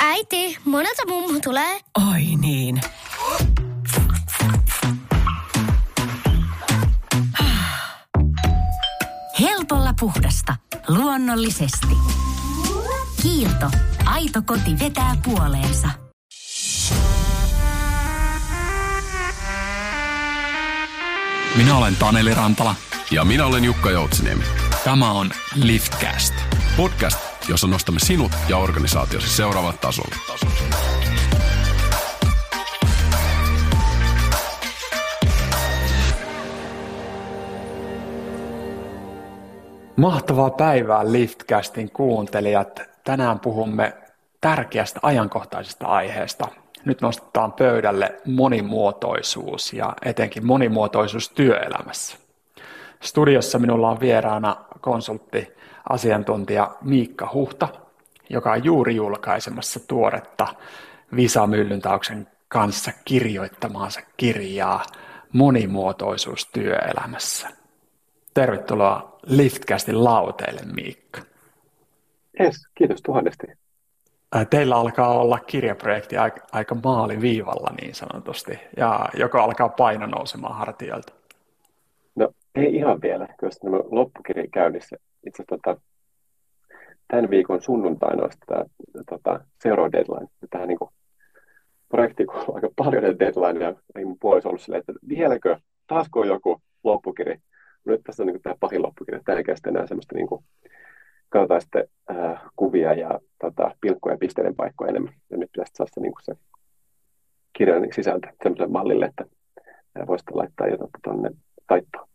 [0.00, 1.80] Äiti, monelta mummu tulee?
[2.10, 2.80] Oi niin.
[9.40, 10.56] Helpolla puhdasta.
[10.88, 11.96] Luonnollisesti.
[13.22, 13.70] Kiilto.
[14.04, 15.88] Aito koti vetää puoleensa.
[21.56, 22.74] Minä olen Taneli Rantala.
[23.10, 24.63] Ja minä olen Jukka Joutsiniemi.
[24.84, 25.26] Tämä on
[25.62, 26.34] Liftcast.
[26.76, 30.16] Podcast, jossa nostamme sinut ja organisaatiosi seuraavalle tasolle.
[39.96, 42.80] Mahtavaa päivää Liftcastin kuuntelijat.
[43.04, 43.92] Tänään puhumme
[44.40, 46.48] tärkeästä ajankohtaisesta aiheesta.
[46.84, 52.23] Nyt nostetaan pöydälle monimuotoisuus ja etenkin monimuotoisuus työelämässä.
[53.04, 55.52] Studiossa minulla on vieraana konsultti
[55.90, 57.68] asiantuntija Miikka Huhta,
[58.30, 60.46] joka on juuri julkaisemassa tuoretta
[61.16, 64.82] Visa Myllyntauksen kanssa kirjoittamaansa kirjaa
[65.32, 67.48] Monimuotoisuus työelämässä.
[68.34, 71.20] Tervetuloa Liftcastin lauteille, Miikka.
[72.40, 73.46] Yes, kiitos tuhannesti.
[74.50, 76.16] Teillä alkaa olla kirjaprojekti
[76.52, 81.12] aika maaliviivalla niin sanotusti, ja joko alkaa paino nousemaan hartioilta?
[82.54, 84.96] Ei ihan vielä, koska nämä loppukirja käynnissä.
[85.26, 85.76] Itse tota,
[87.08, 88.64] tämän viikon sunnuntaina on tämä
[89.10, 90.28] tota, seuraava deadline.
[90.50, 90.78] Tähän niin
[91.88, 96.62] projektiin kuuluu aika paljon deadline, ja mun puoliso ollut silleen, että vieläkö, taasko on joku
[96.84, 97.38] loppukirja.
[97.84, 100.44] Nyt tässä on niin tämä pahin loppukirja, tämä ei kestä enää semmoista niin kuin,
[101.28, 105.14] katsotaan sitten äh, kuvia ja tota, pilkkoja ja pisteiden paikkoja enemmän.
[105.30, 106.34] Ja nyt pitäisi saada se, niin se
[107.52, 109.24] kirjan sisältö semmoiselle mallille, että
[110.06, 111.30] voisi laittaa jotain tuonne
[111.66, 112.13] taittoon.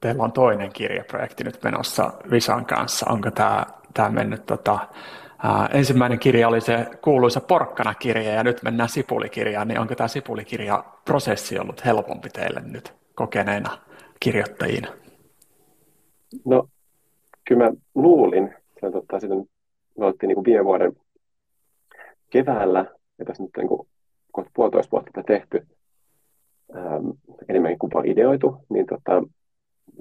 [0.00, 3.10] Teillä on toinen kirjaprojekti nyt menossa Visan kanssa.
[3.10, 4.78] Onko tämä, tämä mennyt tota,
[5.42, 11.58] ää, ensimmäinen kirja oli se kuuluisa porkkana-kirja ja nyt mennään sipulikirjaan, niin onko tämä sipulikirja-prosessi
[11.58, 13.78] ollut helpompi teille nyt kokeneena
[14.20, 14.88] kirjoittajina?
[16.44, 16.68] No
[17.48, 19.48] kyllä mä luulin, sen tota, sitten
[19.98, 20.92] me oltiin niin kuin viime vuoden
[22.30, 22.84] keväällä,
[23.18, 23.88] ja tässä nyt niin kuin,
[24.32, 25.66] kohta puolitoista vuotta tehty,
[26.76, 27.10] ähm,
[27.48, 29.22] enemmänkin kuin ideoitu, niin tota,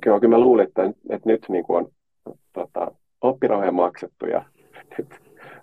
[0.01, 1.91] kyllä, kyllä mä luulin, että, että nyt niin kuin on
[2.53, 4.45] tota, oppirahoja maksettu ja
[4.97, 5.07] nyt,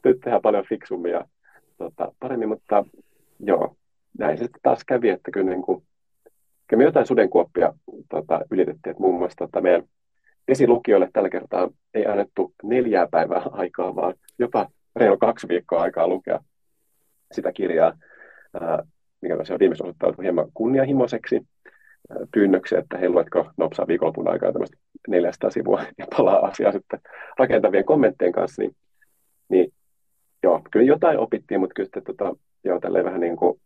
[0.05, 1.25] nyt tehdään paljon fiksummin ja
[1.79, 2.85] tota, paremmin, mutta
[3.41, 3.77] joo,
[4.19, 5.83] näin se taas kävi, että kyllä, niin kuin,
[6.67, 7.75] kyllä me jotain sudenkuoppia
[8.09, 9.83] tota, ylitettiin, että muun muassa tota, meidän
[10.49, 16.41] esilukijoille tällä kertaa ei annettu neljää päivää aikaa, vaan jopa reilu kaksi viikkoa aikaa lukea
[17.33, 17.93] sitä kirjaa,
[19.21, 21.47] mikä se on viimeksi osoittautunut hieman kunnianhimoiseksi
[22.35, 24.77] pyynnöksi, että hei, luetko nopsaa viikonlopun aikaa tämmöistä
[25.09, 27.01] 400 sivua ja palaa asiaa sitten
[27.39, 28.77] rakentavien kommenttien kanssa, niin,
[29.49, 29.73] niin
[30.43, 33.61] joo, kyllä jotain opittiin, mutta kyllä sitten tota, joo, tälleen vähän niin kuin,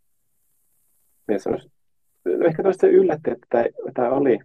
[1.38, 1.70] sanoisi,
[2.24, 3.64] no ehkä toista yllätti, että tämä,
[3.94, 4.38] tämä oli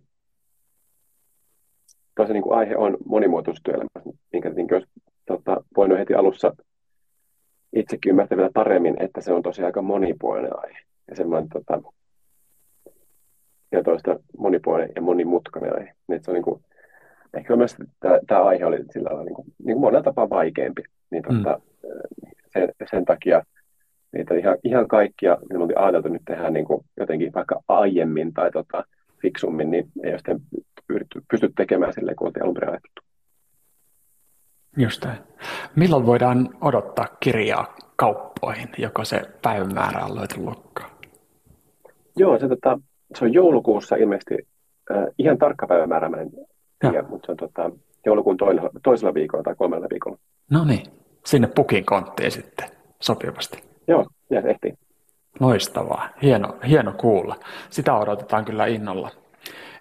[2.16, 4.92] tosiaan niin kuin aihe on monimuotoisuus työelämässä, minkä niin olisi
[5.26, 6.56] tota, voinut heti alussa
[7.74, 10.80] itsekin ymmärtää vielä paremmin, että se on tosiaan aika monipuolinen aihe.
[11.10, 11.82] Ja semmoinen tota,
[13.72, 15.94] ja toista monipuolinen ja monimutkainen aihe.
[16.08, 16.62] Niin se on niin kuin,
[17.34, 17.78] ehkä myös
[18.28, 20.84] tämä, aihe oli sillä lailla niin kuin, niin kuin monella tapaa vaikeampi.
[21.12, 22.30] Niin tota, mm.
[22.54, 23.44] sen, sen, takia
[24.12, 28.34] niitä ihan, ihan kaikkia, mitä me oltiin ajateltu nyt tehdään niin kuin jotenkin vaikka aiemmin
[28.34, 28.84] tai tota,
[29.22, 30.42] fiksummin, niin ei ole sitten
[31.32, 33.02] pysty tekemään sille, kun oltiin alun perin ajateltu.
[34.78, 35.20] Just näin.
[35.76, 40.90] Milloin voidaan odottaa kirjaa kauppoihin, joko se päivämäärä on löyty lukkaan?
[42.18, 42.80] Joo, se, tota,
[43.16, 44.48] se on joulukuussa ilmeisesti
[44.92, 46.32] äh, ihan tarkka päivämäärä, mä en
[46.80, 47.72] tiedä, mutta se on tota,
[48.06, 50.18] joulukuun toisella, toisella viikolla tai kolmella viikolla.
[50.52, 50.84] No niin,
[51.26, 52.70] sinne pukin konttiin sitten
[53.00, 53.64] sopivasti.
[53.88, 54.74] Joo, ja ehtii.
[55.40, 57.36] Loistavaa, hieno, hieno kuulla.
[57.70, 59.10] Sitä odotetaan kyllä innolla,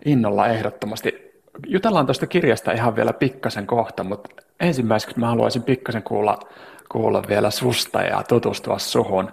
[0.04, 1.28] innolla ehdottomasti.
[1.66, 4.30] Jutellaan tuosta kirjasta ihan vielä pikkasen kohta, mutta
[4.60, 6.38] ensimmäiseksi mä haluaisin pikkasen kuulla,
[6.92, 9.32] kuulla vielä susta ja tutustua suhun.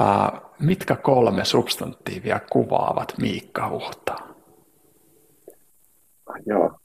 [0.00, 4.28] Ää, mitkä kolme substantiivia kuvaavat Miikka Huhtaa?
[6.46, 6.78] Joo.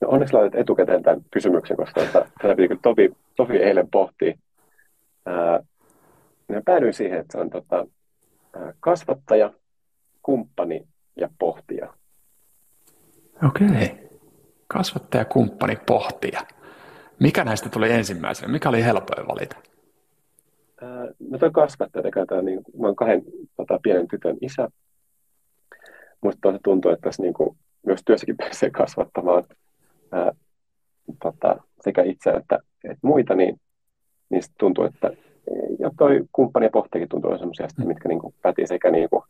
[0.00, 4.38] No onneksi laitat etukäteen tämän kysymyksen, koska tätä piti kyllä tovi, tovi eilen pohtia.
[5.26, 5.60] Ää,
[6.48, 7.86] mä päädyin siihen, että se on tota,
[8.80, 9.52] kasvattaja,
[10.22, 11.94] kumppani ja pohtija.
[13.46, 13.66] Okei.
[13.66, 13.88] Okay.
[14.66, 16.40] Kasvattaja, kumppani, pohtija.
[17.20, 18.52] Mikä näistä tuli ensimmäisenä?
[18.52, 19.56] Mikä oli helpoin valita?
[21.30, 23.22] No tuo kasvattaja, tämä niin, mä olen kahden
[23.56, 24.68] tota, pienen tytön isä.
[26.20, 29.44] Musta tuntuu, että tässä niin kuin, myös työssäkin pääsee kasvattamaan.
[30.12, 30.32] Ää,
[31.22, 33.60] tota, sekä itse että, että muita, niin,
[34.30, 35.10] niin tuntuu, että
[35.78, 37.88] ja toi kumppani ja pohtikin tuntuu olla sellaisia, mm.
[37.88, 39.22] mitkä niin kuin päti sekä niin kuin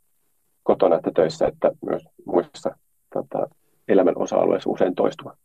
[0.62, 2.76] kotona että töissä, että myös muissa
[3.14, 3.48] tota,
[3.88, 5.36] elämän osa-alueissa usein toistuva.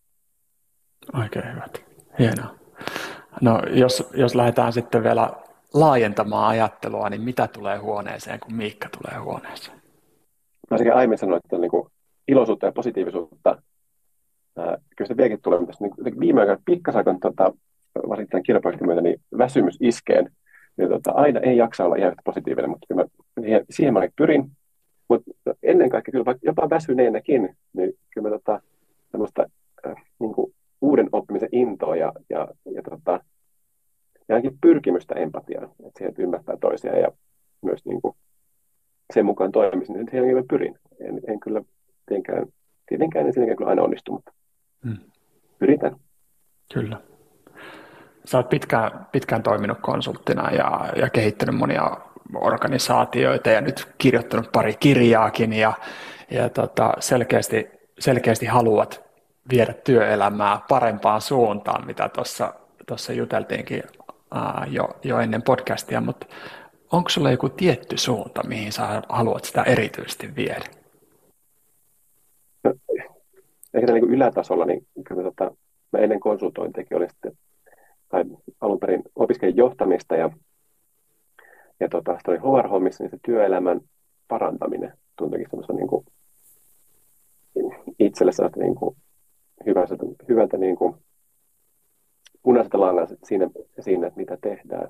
[1.14, 1.91] Oikein hyvät.
[2.20, 2.56] Hienoa.
[3.42, 5.30] No jos, jos lähdetään sitten vielä
[5.74, 9.82] laajentamaan ajattelua, niin mitä tulee huoneeseen, kun Miikka tulee huoneeseen?
[10.72, 11.90] Mä sekä aiemmin sanoin, että niin kuin
[12.28, 13.62] iloisuutta ja positiivisuutta.
[14.58, 17.54] Ää, kyllä se vieläkin tulee, mutta niin viime aikoina pikkasen, tota,
[18.10, 20.32] varsinkin tämän kirjaprojektin myötä, niin väsymys iskeen.
[20.78, 23.06] Niin, tota, aina ei jaksa olla ihan positiivinen, mutta mä,
[23.42, 24.52] siihen, siihen mä pyrin.
[25.10, 25.32] Mutta
[25.64, 28.62] ennen kaikkea kyllä jopa väsyneenäkin, niin kyllä mä tota,
[29.12, 29.46] semmoista
[29.88, 33.12] äh, niin kuin uuden oppimisen intoa ja, ja, ja, tota,
[34.30, 37.12] ja ainakin pyrkimystä empatiaan, että siihen että ymmärtää toisiaan ja
[37.62, 38.16] myös niin kuin
[39.14, 40.80] sen mukaan toimisi, niin siihen mä pyrin.
[41.00, 41.62] En, en kyllä
[42.06, 42.48] tietenkään,
[42.90, 44.32] tietenkään en kyllä aina onnistu, mutta
[44.86, 44.98] hmm.
[45.60, 45.96] pyritään.
[46.74, 47.02] Kyllä.
[48.26, 51.98] Sä oot pitkään, pitkään toiminut konsulttina ja, ja kehittänyt monia
[52.36, 55.74] organisaatioita ja nyt kirjoittanut pari kirjaakin ja,
[56.32, 57.70] ja tota, selkeästi,
[58.00, 59.11] selkeästi haluat
[59.50, 62.10] viedä työelämää parempaan suuntaan, mitä
[62.88, 63.84] tuossa juteltiinkin
[64.32, 66.28] ää, jo, jo ennen podcastia, mutta
[66.92, 70.66] onko sulla joku tietty suunta, mihin sä haluat sitä erityisesti viedä?
[72.64, 72.74] No,
[73.74, 75.52] ehkä niin ylätasolla, niin kyllä tota,
[75.92, 77.38] mä ennen konsultointiakin olin sitten,
[78.10, 78.24] tai
[78.62, 80.30] alun perin opiskelin johtamista ja,
[81.80, 83.82] ja tota, sitten oli HR-hommissa, niin se työelämän
[84.28, 86.06] parantaminen tuntuikin semmoista niin kuin,
[88.00, 88.96] itselle sellaista niin kuin,
[89.66, 89.96] hyvältä,
[90.30, 90.96] hyvältä niin kuin,
[92.44, 93.50] punaiselta langalta siinä,
[93.80, 94.88] siinä, että mitä tehdään.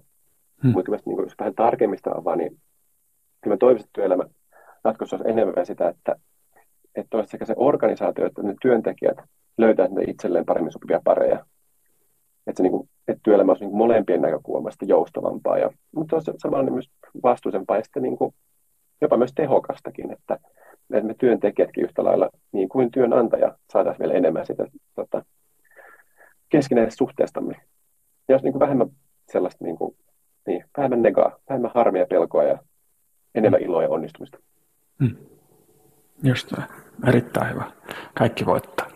[0.64, 0.72] Hmm.
[0.72, 2.58] Mutta niin jos vähän tarkemmin sitä avaa, niin
[3.42, 4.24] kyllä mä toivoisin, että työelämä
[4.84, 6.16] jatkossa olisi enemmän sitä, että,
[6.96, 9.18] että olisi sekä se organisaatio että ne työntekijät
[9.58, 11.46] löytää itselleen paremmin sopivia pareja.
[12.48, 16.32] Että, se niin kuin, että työelämä olisi niin kuin molempien näkökulmasta joustavampaa, ja, mutta olisi
[16.38, 16.90] samalla niin myös
[17.24, 18.34] vastuullisempaa ja sitten niin kuin,
[19.02, 20.38] jopa myös tehokastakin, että,
[20.98, 25.26] että me työntekijätkin yhtä lailla, niin kuin työnantaja, saadaan vielä enemmän sitä tota,
[26.50, 27.56] keskinäisestä suhteestamme.
[28.28, 28.88] Ja jos niin kuin vähemmän
[29.32, 29.96] sellaista niin kuin,
[30.48, 32.58] niin, vähemmän negaa, vähemmän harmia, pelkoa ja
[33.36, 33.66] enemmän mm.
[33.66, 34.38] iloa ja onnistumista.
[35.00, 35.16] Mm.
[36.24, 36.70] Just näin.
[37.08, 37.72] Erittäin hyvä.
[38.18, 38.88] Kaikki voittaa.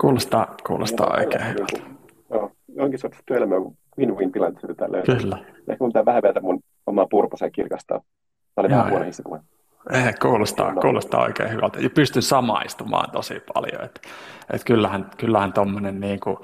[0.00, 1.78] Kuulostaa, kuulostaa ja, oikein hyvältä.
[1.78, 1.98] Niin
[2.30, 5.38] joo, jonkin sortin työelämä on win-win tilanteessa tällä Kyllä.
[5.68, 8.00] Ehkä mun pitää vähän vielä mun omaa purposen kirkastaa.
[8.54, 9.42] Tämä oli vähän huono.
[9.92, 11.80] Eh, kuulostaa, kuulostaa oikein hyvältä.
[11.80, 13.84] Ja pystyn samaistumaan tosi paljon.
[13.84, 14.00] Että
[14.52, 16.36] et kyllähän, kyllähän tuommoinen niin kuin,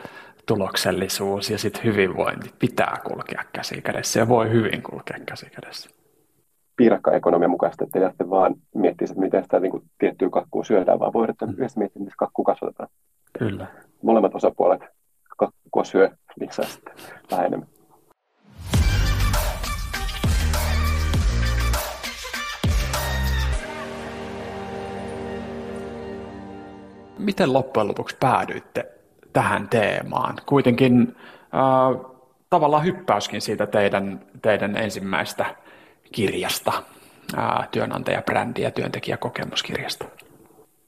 [0.46, 5.90] tuloksellisuus ja sitten hyvinvointi pitää kulkea käsi kädessä ja voi hyvin kulkea käsi kädessä.
[6.76, 11.12] Piirakka-ekonomian mukaista, että ei vaan miettiä, että miten sitä niin kuin, tiettyä kakkua syödään, vaan
[11.12, 11.52] voi mm.
[11.52, 12.88] yhdessä miettiä, miten kakkua kasvatetaan.
[13.38, 13.66] Kyllä.
[14.02, 14.82] Molemmat osapuolet
[15.36, 16.10] kakkua syö
[16.40, 16.94] lisää sitten
[17.30, 17.68] vähän enemmän.
[27.22, 28.92] Miten loppujen lopuksi päädyitte
[29.32, 30.36] tähän teemaan.
[30.46, 31.16] Kuitenkin
[31.54, 32.12] äh,
[32.50, 35.56] tavallaan hyppäyskin siitä teidän, teidän ensimmäistä
[36.12, 36.72] kirjasta,
[37.38, 40.04] äh, työnantajabrändi ja työntekijäkokemuskirjasta.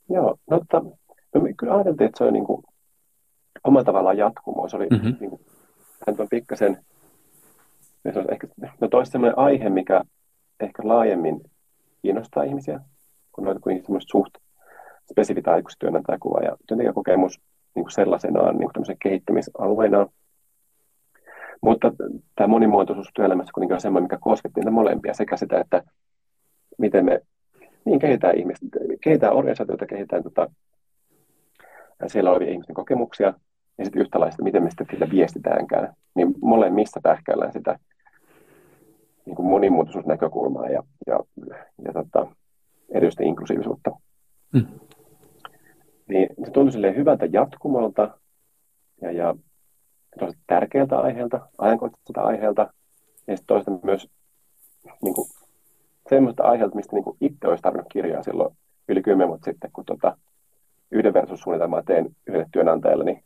[0.08, 0.81] Joo, no, että,
[1.34, 2.64] no kyllä ajateltiin, että se on niin kuin,
[3.64, 4.69] oma tavallaan jatkumo.
[4.69, 5.16] Se oli mm-hmm.
[5.20, 5.40] niin kuin,
[6.06, 6.85] on pikkasen,
[8.12, 8.47] se on ehkä,
[8.80, 10.02] no toisi sellainen aihe, mikä
[10.61, 11.40] ehkä laajemmin
[12.02, 12.80] kiinnostaa ihmisiä,
[13.32, 14.35] kun noita kuin semmoista suht
[15.11, 17.40] spesifit aikuistyönantajakuva ja työntekijäkokemus
[17.75, 20.06] niin kuin sellaisenaan niin kuin kehittämisalueena.
[21.61, 21.92] Mutta
[22.34, 25.82] tämä monimuotoisuus työelämässä kuitenkin on sellainen, mikä kosketti niitä molempia, sekä sitä, että
[26.78, 27.20] miten me
[27.84, 28.66] niin kehitetään ihmistä,
[29.00, 30.50] kehitetään organisaatioita, kehitetään tota,
[32.06, 33.34] siellä olevia ihmisten kokemuksia,
[33.78, 37.78] ja sitten yhtälaista, miten me sitten sitä viestitäänkään, niin molemmissa pähkäillään sitä
[39.26, 41.20] niin kuin monimuotoisuusnäkökulmaa ja, ja,
[41.84, 42.26] ja tota,
[42.90, 43.90] erityisesti inklusiivisuutta.
[44.52, 44.66] Mm.
[46.08, 48.18] Niin se tuntui hyvältä jatkumalta
[49.00, 49.34] ja, ja
[50.46, 52.62] tärkeältä aiheelta, ajankohtaiselta aiheelta,
[53.26, 54.08] ja sitten toista myös
[55.02, 55.28] niin kuin,
[56.08, 58.56] semmoista aiheelta, mistä niin kuin itse olisi tarvinnut kirjaa silloin
[58.88, 60.16] yli kymmenen vuotta sitten, kun tota,
[60.90, 63.25] yhdenvertaisuussuunnitelmaa teen yhdelle työnantajalle, niin,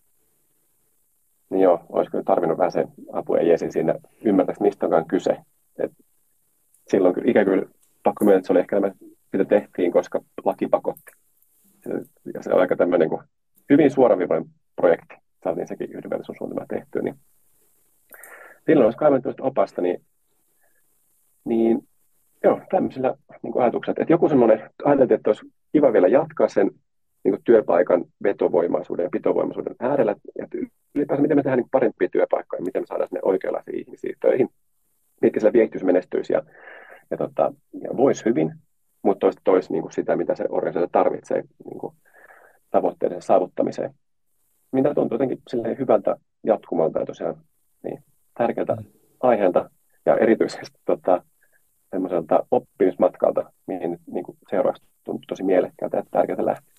[1.50, 3.94] niin joo, olisiko tarvinnut vähän se apu ja jesi siinä
[4.24, 5.36] ymmärtäisi, mistä onkaan kyse.
[5.78, 5.92] Et
[6.88, 7.66] silloin kyllä ikävä kyllä
[8.02, 8.98] pakko myöntää, että se oli ehkä enemmän,
[9.32, 11.12] mitä tehtiin, koska laki pakotti
[12.34, 13.22] ja se on aika tämmöinen kuin
[13.70, 15.14] hyvin suoraviivainen projekti.
[15.44, 17.02] Saatiin sekin yhdenvertaisuussuunnitelma tehtyä.
[17.02, 17.14] Niin
[18.66, 20.04] silloin olisi kaivannut opasta, niin,
[21.44, 21.88] niin
[22.44, 23.96] joo, tämmöisillä niin ajatuksilla.
[24.00, 26.70] Että joku semmoinen, ajateltiin, että olisi kiva vielä jatkaa sen
[27.24, 30.46] niin kuin työpaikan vetovoimaisuuden ja pitovoimaisuuden äärellä, ja
[30.94, 34.48] ylipäänsä miten me tehdään niin parempia työpaikkoja, miten me saadaan sinne oikeanlaisia ihmisiä töihin,
[35.22, 36.42] mitkä sillä viehtyisi menestyisi ja,
[37.10, 38.54] ja, tota, ja voisi hyvin,
[39.02, 41.94] mutta toisi niin kuin sitä, mitä se organisaatio tarvitsee niin kuin
[42.70, 43.94] tavoitteiden saavuttamiseen.
[44.72, 45.42] Mitä tuntuu jotenkin
[45.78, 47.36] hyvältä jatkumalta ja tosiaan
[47.84, 48.04] niin,
[48.38, 48.84] tärkeältä mm.
[49.20, 49.70] aiheelta
[50.06, 51.22] ja erityisesti tota,
[51.90, 56.74] semmoiselta oppimismatkalta, mihin niin kuin seuraavaksi tuntuu tosi mielekkäältä ja tärkeää lähteä.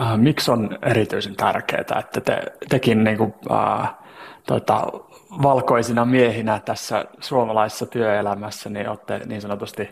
[0.00, 3.94] Äh, miksi on erityisen tärkeää, että te, tekin niin kuin, äh,
[4.46, 4.86] tota,
[5.42, 9.90] valkoisina miehinä tässä suomalaisessa työelämässä niin olette niin sanotusti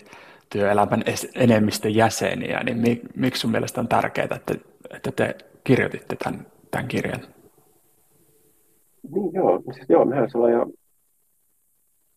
[0.52, 1.02] työelämän
[1.35, 4.54] enemmistön jäseniä, niin mi, miksi sun mielestä on tärkeää, että,
[4.90, 7.21] että te kirjoititte tämän, tämän kirjan?
[9.14, 10.66] Niin, joo, siis joo, mehän ollaan jo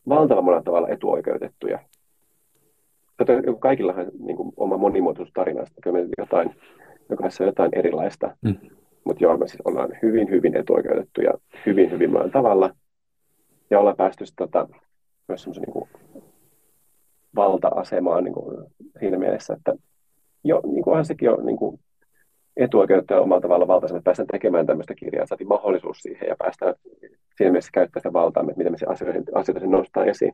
[0.10, 1.80] valtavan monella tavalla etuoikeutettuja.
[3.60, 6.56] Kaikillahan niin kuin, oma monimuotoisuustarina, kyllä me jotain,
[7.10, 8.38] jokaisessa jotain erilaista.
[8.42, 8.56] Mm.
[9.04, 11.34] Mutta joo, me siis ollaan hyvin, hyvin etuoikeutettuja
[11.66, 12.70] hyvin, hyvin monella tavalla.
[13.72, 14.68] Ja ollaan päästy tota,
[15.28, 15.90] myös semmoisen niin
[17.36, 18.66] valta-asemaan niin kuin,
[19.00, 19.74] siinä mielessä, että
[20.44, 21.80] jo, niin kuin, sekin on niin kuin,
[22.58, 26.76] etuoikeutettuja omalla tavalla valtaisen, että päästään tekemään tämmöistä kirjaa, saatiin mahdollisuus siihen ja päästään
[27.38, 30.34] siinä mielessä käyttää sitä valtaa, että miten me se asioita, asioita nostaa esiin.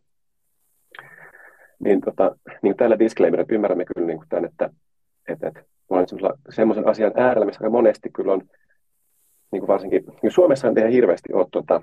[1.79, 4.69] Niin, tota, niin tällä disclaimerilla ymmärrämme kyllä niin kuin tämän, että,
[5.27, 6.05] että, että olen
[6.49, 8.41] semmoisen asian äärellä, missä aika monesti kyllä on,
[9.51, 11.81] niin kuin varsinkin niin Suomessa ei hirveästi ole tota,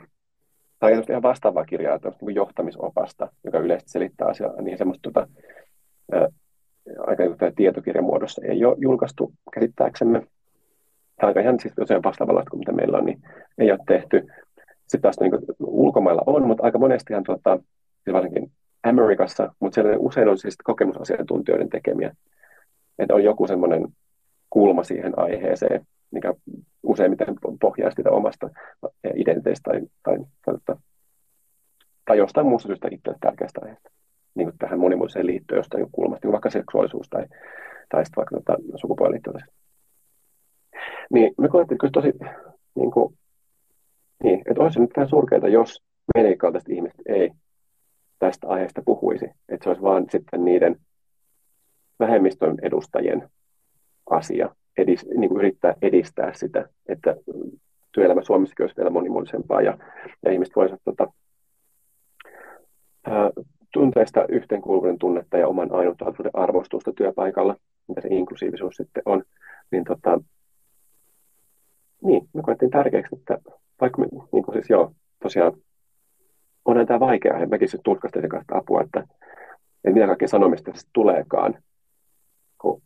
[0.84, 5.28] tai ihan vastaavaa kirjaa, niin johtamisopasta, joka yleisesti selittää asiaa, niin semmoista tota,
[6.12, 6.28] ää,
[7.06, 10.20] aika niin tietokirjan muodossa ei ole julkaistu käsittääksemme.
[11.20, 13.22] Tai aika ihan siis tosiaan vastaavalla kuin mitä meillä on, niin
[13.58, 14.26] ei ole tehty.
[14.80, 17.58] Sitten taas niin ulkomailla on, mutta aika monestihan tuota,
[18.04, 22.16] siis varsinkin Amerikassa, mutta siellä usein on siis kokemusasiantuntijoiden tekemiä.
[22.98, 23.88] Että on joku semmoinen
[24.50, 26.34] kulma siihen aiheeseen, mikä
[26.82, 28.50] useimmiten pohjaa sitä omasta
[29.14, 30.18] identiteetistä tai, tai,
[30.66, 30.76] tai,
[32.04, 33.90] tai jostain muusta syystä itselle tärkeästä aiheesta.
[34.34, 37.26] Niin kuin tähän monimuotoiseen liittyen jostain kulmasta, niin vaikka seksuaalisuus tai,
[37.88, 39.48] tai sitten vaikka tota, sukupuoleen liittyen.
[41.12, 42.12] Niin me koettiin kyllä tosi,
[42.74, 43.18] niin kuin,
[44.22, 45.82] niin, että olisi nyt vähän surkeita, jos
[46.14, 47.30] meidän kaltaiset ihmiset ei
[48.18, 49.24] tästä aiheesta puhuisi.
[49.24, 50.76] Että se olisi vaan sitten niiden
[51.98, 53.28] vähemmistön edustajien
[54.10, 57.16] asia edis, niin kuin yrittää edistää sitä, että
[57.92, 59.78] työelämä Suomessakin olisi vielä monimuotoisempaa ja,
[60.22, 61.12] ja ihmiset voisivat tota,
[63.72, 67.56] tuntea sitä yhteenkuuluvuuden tunnetta ja oman ainutlaatuisuuden arvostusta työpaikalla,
[67.88, 69.22] mitä se inklusiivisuus sitten on,
[69.70, 70.20] niin, tota,
[72.02, 73.38] niin me koettiin tärkeäksi, että
[73.80, 75.52] vaikka me, niin kuin siis joo, tosiaan
[76.64, 79.00] onhan tämä vaikeaa, ja mäkin sitten tulkkasin kanssa apua, että,
[79.84, 81.54] että mitä kaikkea sanomista se tuleekaan,
[82.60, 82.82] kun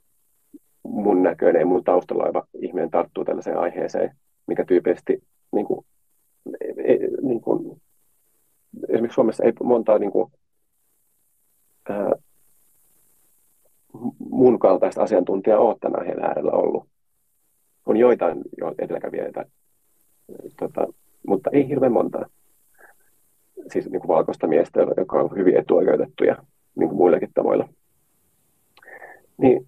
[1.29, 4.17] näköinen ja mun taustalla oleva ihminen tarttuu tällaiseen aiheeseen,
[4.47, 5.87] mikä tyypillisesti niin kuin,
[6.85, 7.81] ei, niin kuin,
[8.89, 10.33] esimerkiksi Suomessa ei montaa niin kuin,
[11.89, 12.13] ää,
[14.19, 16.89] mun kaltaista asiantuntijaa ole tämän aiheen äärellä ollut.
[17.87, 19.45] On joitain jo edelläkävijöitä,
[20.57, 20.87] tota,
[21.27, 22.27] mutta ei hirveän montaa.
[23.73, 26.37] Siis niin kuin valkoista miestä, joka on hyvin etuoikeutettuja
[26.75, 27.69] niin kuin muillakin tavoilla.
[29.37, 29.67] Niin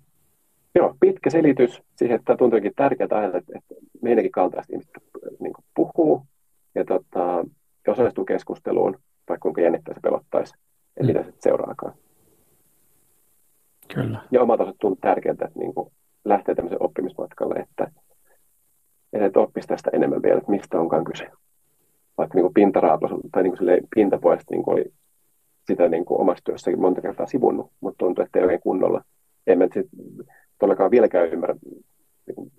[0.74, 4.92] Joo, pitkä selitys siihen, että tuntuukin tärkeää ajatella, että meidänkin kaltaista ihmiset
[5.40, 6.22] niin puhuu
[6.74, 7.44] ja tota,
[7.88, 8.98] osallistuu keskusteluun,
[9.28, 10.54] vaikka kuinka jännittää se pelottaisi,
[10.96, 11.06] ja mm.
[11.06, 11.94] mitä se seuraakaan.
[13.94, 14.20] Kyllä.
[14.30, 15.92] Ja omalta osalta tuntuu tärkeää, että niin kuin
[16.24, 17.90] lähtee tämmöisen oppimismatkalle, että,
[19.12, 21.26] että oppisi tästä enemmän vielä, että mistä onkaan kyse.
[22.18, 24.92] Vaikka niin pintaraapasu tai niin kuin pintapuolesta niin kuin oli
[25.66, 29.04] sitä niin kuin omassa työssäkin monta kertaa sivunnut, mutta tuntuu, että ei oikein kunnolla.
[29.46, 29.86] En mä sit
[30.60, 31.54] todellakaan vieläkään ymmärrä
[32.26, 32.52] niin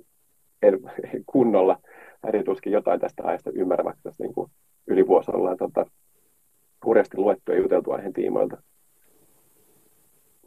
[0.62, 0.80] en,
[1.26, 1.78] kunnolla.
[2.24, 4.52] Äiti tuskin jotain tästä aiheesta ymmärrämättä tässä niin kuin
[4.88, 5.86] yli vuosi ollaan tota,
[6.86, 8.58] hurjasti luettu ja juteltu aiheen tiimoilta.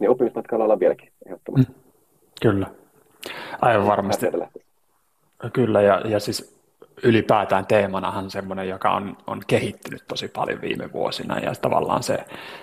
[0.01, 1.73] Niin oppimismatkalla ollaan vieläkin ehdottomasti.
[1.73, 1.79] Mm.
[2.43, 2.67] Kyllä.
[3.61, 4.27] Aivan varmasti.
[5.53, 6.61] Kyllä, ja, ja siis
[7.03, 12.19] ylipäätään teemanahan semmoinen, joka on, on kehittynyt tosi paljon viime vuosina, ja tavallaan se,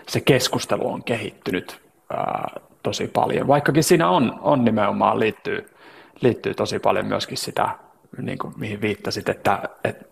[0.07, 5.69] se keskustelu on kehittynyt ää, tosi paljon, vaikkakin siinä on, on nimenomaan liittyy,
[6.21, 7.69] liittyy tosi paljon myöskin sitä,
[8.21, 10.05] niin kuin, mihin viittasit, että, että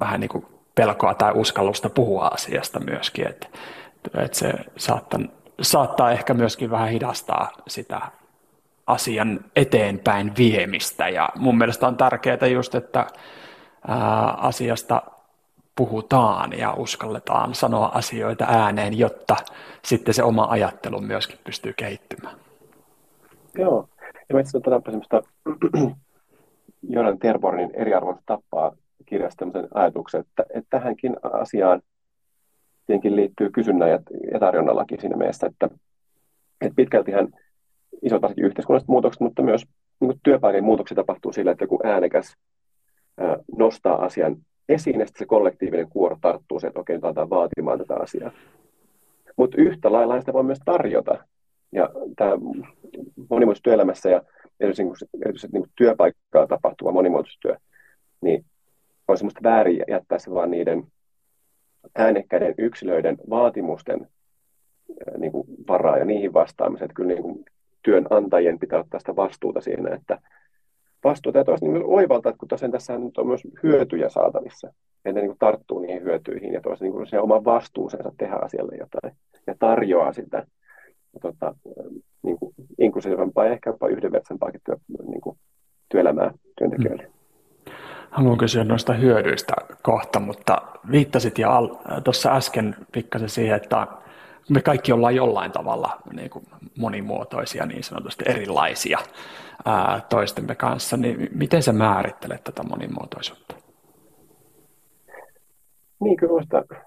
[0.00, 3.48] vähän niin kuin pelkoa tai uskallusta puhua asiasta myöskin, että,
[4.14, 5.20] että se saattaa,
[5.62, 8.00] saattaa ehkä myöskin vähän hidastaa sitä
[8.86, 11.08] asian eteenpäin viemistä.
[11.08, 13.06] Ja mun mielestä on tärkeää just, että
[13.88, 15.02] ää, asiasta
[15.82, 19.36] puhutaan ja uskalletaan sanoa asioita ääneen, jotta
[19.84, 22.36] sitten se oma ajattelu myöskin pystyy kehittymään.
[23.58, 23.88] Joo,
[24.28, 25.22] ja mä itse asiassa semmoista
[26.94, 28.72] Jonan Terbornin eriarvoista tappaa
[29.06, 31.82] kirjasta tämmöisen ajatuksen, että, että tähänkin asiaan
[32.86, 33.98] tietenkin liittyy kysynnän ja,
[34.32, 35.68] ja tarjonnallakin siinä mielessä, että,
[36.60, 37.28] että pitkältihän
[38.02, 39.64] isot varsinkin yhteiskunnalliset muutokset, mutta myös
[40.00, 42.36] niin työpaikan muutoksia tapahtuu sillä, että joku äänekäs
[43.18, 44.36] ää, nostaa asian
[44.68, 48.30] esiin sitten se kollektiivinen kuoro tarttuu siihen, että okei, nyt aletaan vaatimaan tätä asiaa.
[49.36, 51.24] Mutta yhtä lailla sitä voi myös tarjota.
[51.72, 52.30] Ja tämä
[53.30, 54.22] monimuotoisuus työelämässä ja
[54.60, 57.56] erityisesti, erityisesti niin työpaikkaa tapahtuva monimuotoisuustyö,
[58.20, 58.44] niin
[59.08, 60.84] on semmoista väärin jättää se vaan niiden
[61.94, 64.08] äänekkäiden yksilöiden vaatimusten
[65.18, 66.84] niin kuin varaa ja niihin vastaamisen.
[66.84, 67.44] Että kyllä niin kuin
[67.82, 70.18] työnantajien pitää ottaa sitä vastuuta siinä, että
[71.04, 74.72] vastuuta ja toisaalta niin oivalta, että kun tosiaan tässä nyt on myös hyötyjä saatavissa,
[75.04, 79.16] että niin tarttuu niihin hyötyihin ja toisaalta niin kuin oman vastuuseensa tehdä asialle jotain
[79.46, 80.46] ja tarjoaa sitä
[81.22, 81.54] tota,
[82.22, 85.38] niin kuin inklusiivisempaa ja ehkä jopa yhdenvertaisempaakin työ, niin kuin
[85.88, 87.02] työelämää työntekijöille.
[87.02, 87.12] Mm.
[88.10, 91.48] Haluan kysyä noista hyödyistä kohta, mutta viittasit jo
[92.04, 93.86] tuossa äsken pikkasen siihen, että
[94.50, 96.44] me kaikki ollaan jollain tavalla niin kuin
[96.78, 98.98] monimuotoisia, niin sanotusti erilaisia
[99.64, 103.54] ää, toistemme kanssa, niin miten sä määrittelet tätä monimuotoisuutta?
[106.00, 106.32] Niin kyllä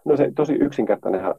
[0.05, 1.35] no se tosi yksinkertainenhan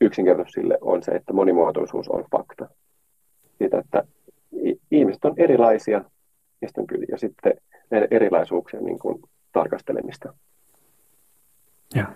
[0.00, 2.68] yksinkertaisuus sille on se, että monimuotoisuus on fakta.
[3.58, 4.02] Siitä, että
[4.90, 6.04] ihmiset on erilaisia
[6.62, 7.52] ja sitten, ja sitten
[7.90, 9.22] näiden erilaisuuksien niin kuin,
[9.52, 10.34] tarkastelemista.
[11.94, 12.06] Ja.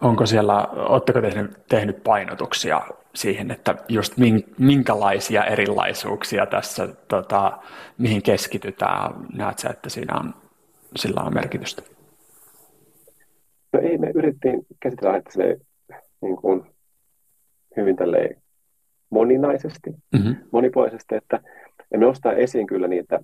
[0.00, 2.80] Onko siellä, oletteko tehnyt, tehnyt painotuksia
[3.14, 4.14] siihen, että just
[4.58, 7.58] minkälaisia erilaisuuksia tässä, tota,
[7.98, 10.34] mihin keskitytään, näet sä, että siinä on,
[10.96, 11.82] sillä on merkitystä?
[13.72, 15.56] No ei, me yritettiin käsitellä että se
[16.20, 16.62] niin kuin,
[17.76, 17.96] hyvin
[19.10, 20.36] moninaisesti, mm-hmm.
[20.52, 21.40] monipuolisesti, että
[21.90, 23.20] me nostaa esiin kyllä niitä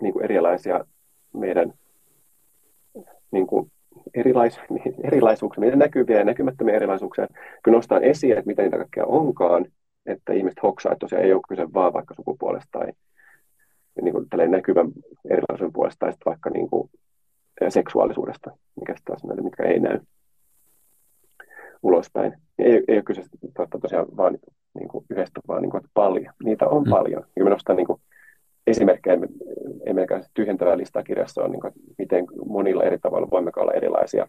[0.00, 0.84] niin kuin erilaisia
[1.34, 1.72] meidän
[3.30, 3.72] niin kuin
[4.14, 4.60] erilais,
[5.08, 7.26] erilaisuuksia, meidän näkyviä ja näkymättömiä erilaisuuksia,
[7.64, 9.66] kun nostaa esiin, että mitä niitä kaikkea onkaan,
[10.06, 12.92] että ihmiset hoksaa, että tosiaan ei ole kyse vaan vaikka sukupuolesta tai
[14.02, 14.92] niin kuin näkyvän
[15.30, 16.90] erilaisuuden puolesta tai vaikka niin kuin
[17.68, 18.50] seksuaalisuudesta,
[18.80, 19.98] mikä taas näille, mitkä ei näy
[21.82, 22.32] ulospäin.
[22.58, 23.22] Ei, ei ole kyse
[23.80, 24.38] tosiaan vaan
[24.74, 26.34] niin kuin yhdestä, vaan niin kuin, paljon.
[26.44, 26.90] Niitä on mm.
[26.90, 27.26] paljon.
[27.36, 28.00] Ja me nostaa niin kuin,
[28.66, 29.18] esimerkkejä,
[29.86, 34.28] ei meilläkään tyhjentävää listaa kirjassa on, niin kuin, miten monilla eri tavalla voimme olla erilaisia.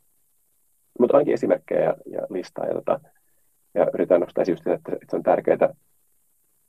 [1.00, 2.66] Mutta ainakin esimerkkejä ja, ja listaa.
[2.66, 3.00] Ja, tota,
[3.74, 5.74] ja yritetään nostaa esille, että, että se on tärkeää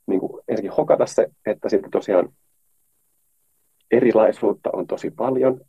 [0.07, 2.29] niin kuin ensinnäkin hokata se, että sitten tosiaan
[3.91, 5.61] erilaisuutta on tosi paljon,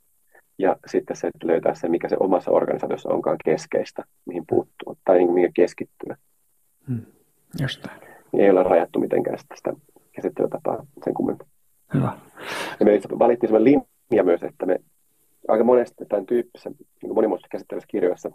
[0.59, 5.19] ja sitten se, että löytää se, mikä se omassa organisaatiossa onkaan keskeistä, mihin puuttuu, tai
[5.19, 6.17] niin, mihin keskittyä.
[6.89, 7.07] Hmm.
[8.33, 9.73] Niin ei ole rajattu mitenkään sitä, sitä
[10.13, 11.47] käsittelytapaa sen kummemmin.
[11.95, 12.13] Hyvä.
[12.81, 14.79] Ja me valittiin sellainen linja myös, että me
[15.49, 18.31] aika monesti tämän tyyppisessä niin monimuotoisessa käsittelyssä kirjoissa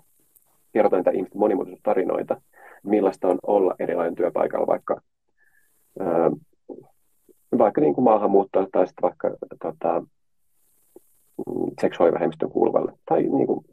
[0.73, 2.41] kerrotaan niitä ihmisten monimuotoisuustarinoita,
[2.83, 5.01] millaista on olla erilainen työpaikalla, vaikka,
[5.99, 6.31] ää,
[7.57, 10.03] vaikka niin kuin maahanmuuttoa tai sitten vaikka tota,
[11.81, 13.65] seksuaalivähemmistön kuuluvalle tai niin kuin,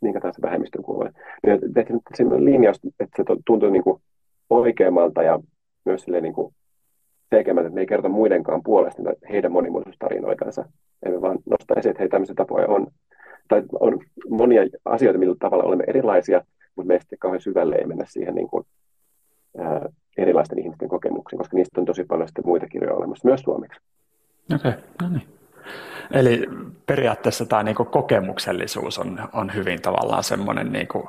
[0.00, 1.12] minkä tahansa vähemmistön kuuluvalle.
[1.46, 4.02] Me tehtiin sellainen linjaus, että se tuntuu niin kuin
[4.50, 5.40] oikeammalta ja
[5.84, 6.54] myös silleen niin kuin
[7.30, 10.64] selkeämmältä, että me ei kerta muidenkaan puolesta heidän monimuotoisuustarinoitansa.
[11.06, 12.86] Emme vaan nosta esiin, että hei tämmöisiä tapoja on.
[13.48, 16.42] Tai on monia asioita, millä tavalla olemme erilaisia,
[16.76, 18.66] mutta me sitten kauhean syvälle ei mennä siihen niin kuin,
[19.58, 19.88] ää,
[20.18, 23.80] erilaisten ihmisten kokemuksiin, koska niistä on tosi paljon sitten muita kirjoja olemassa, myös suomeksi.
[24.54, 25.28] Okei, okay, no niin.
[26.12, 26.46] Eli
[26.86, 31.04] periaatteessa tämä niin kokemuksellisuus on, on hyvin tavallaan semmoinen niin kuin,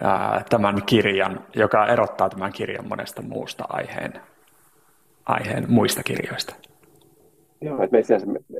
[0.00, 4.12] ää, tämän kirjan, joka erottaa tämän kirjan monesta muusta aiheen,
[5.24, 6.54] aiheen muista kirjoista.
[7.60, 7.98] Joo, että me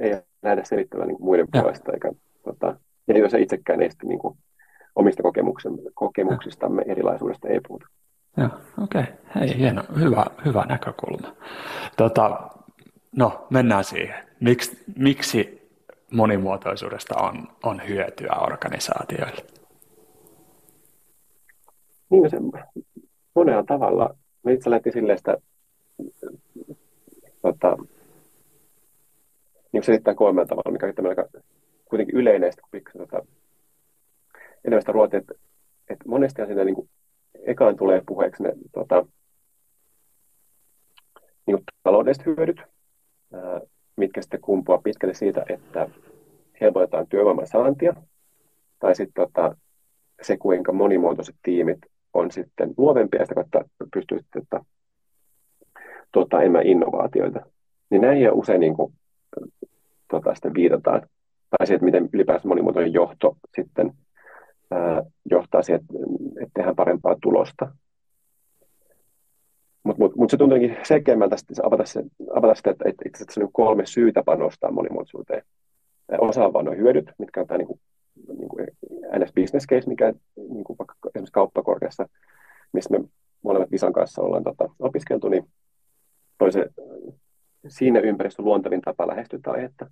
[0.00, 1.62] ei, ei nähdä selittävän niin muiden ja.
[1.62, 2.12] puolesta, eikä,
[2.44, 2.76] tota,
[3.08, 4.38] ja jos itsekään ei sitten niin kuin,
[4.96, 5.22] omista
[5.94, 6.92] kokemuksistamme ja.
[6.92, 7.86] erilaisuudesta ei puhuta.
[8.36, 8.48] Joo,
[8.82, 9.02] okei.
[9.02, 9.14] Okay.
[9.34, 9.82] Hei, hieno.
[9.98, 11.36] Hyvä, hyvä näkökulma.
[11.96, 12.50] Tota,
[13.16, 14.24] no, mennään siihen.
[14.40, 15.70] Miks, miksi
[16.12, 19.44] monimuotoisuudesta on, on hyötyä organisaatioille?
[22.10, 22.36] Niin, se
[23.34, 24.14] monella tavalla.
[24.42, 25.36] Me itse lähti silleen sitä
[27.42, 27.76] tota,
[29.72, 31.28] niin selittää kolmella tavalla, mikä on aika
[31.84, 33.26] kuitenkin yleinen, kun pikkasen tota,
[34.64, 35.34] enemmän sitä ruotia, että,
[35.88, 36.88] että monesti siinä niin kuin,
[37.46, 39.06] ekaan tulee puheeksi ne tota,
[41.46, 42.60] niin kuin taloudelliset hyödyt,
[43.32, 43.60] ää,
[43.96, 45.88] mitkä sitten kumpuaa pitkälle siitä, että
[46.60, 47.94] helpotetaan työvoiman saantia,
[48.78, 49.56] tai sitten tota,
[50.22, 51.78] se, kuinka monimuotoiset tiimit
[52.14, 54.64] on sitten luovempia ja sitä kautta pystyy sitten tota,
[56.12, 57.40] tuottaa enemmän innovaatioita.
[57.90, 58.92] Niin näihin usein niin kuin,
[60.10, 61.02] tota, sitten viitataan
[61.58, 63.92] tai se, että miten ylipäänsä monimuotoinen johto sitten
[64.70, 65.94] ää, johtaa siihen, että,
[66.40, 67.74] että tehdään parempaa tulosta.
[69.84, 72.02] Mutta mut, mut se tuntuu selkeämmältä avata, se,
[72.34, 75.42] avata sitä, että, että itse asiassa on kolme syytä panostaa monimuotoisuuteen.
[76.18, 77.80] Osa on vain nuo hyödyt, mitkä on tämä niin kuin,
[78.38, 78.66] niin kuin
[79.18, 82.08] NS Business Case, mikä niin kuin vaikka esimerkiksi kauppakorkeassa,
[82.72, 83.04] missä me
[83.42, 85.46] molemmat Visan kanssa ollaan tota, opiskeltu, niin
[86.42, 86.70] toisen,
[87.68, 89.86] siinä ympäristö luontevin tapa lähestyä aihetta.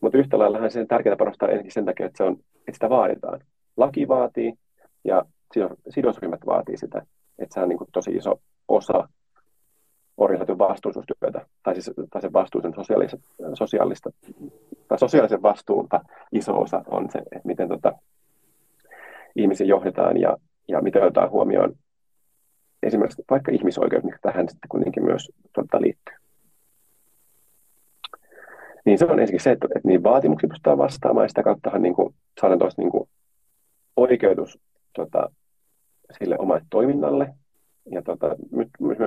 [0.00, 3.40] Mutta yhtä lailla sen tärkeää panostaa ensin sen takia, että, se on, että sitä vaaditaan.
[3.76, 4.52] Laki vaatii
[5.04, 5.24] ja
[5.88, 7.02] sidosryhmät vaatii sitä,
[7.38, 9.08] että se on niin kuin tosi iso osa
[10.16, 13.16] organisaation vastuullisuustyötä, tai, siis, tai sen vastuullisen sosiaalista,
[13.54, 14.10] sosiaalista,
[14.88, 16.00] tai sosiaalisen vastuulta
[16.32, 17.92] iso osa on se, että miten tota,
[19.36, 20.36] ihmisiä johdetaan ja,
[20.68, 21.74] ja miten otetaan huomioon
[22.82, 26.14] esimerkiksi vaikka ihmisoikeus, mikä tähän sitten kuitenkin myös tota, liittyy.
[28.84, 31.94] Niin se on ensinnäkin se, että, että niin vaatimuksia pystytään vastaamaan ja sitä kauttahan niin
[31.94, 33.08] kuin, saadaan tuosta niin
[33.96, 34.58] oikeutus
[34.92, 35.30] tota,
[36.18, 37.34] sille omalle toiminnalle,
[37.90, 38.36] ja tota,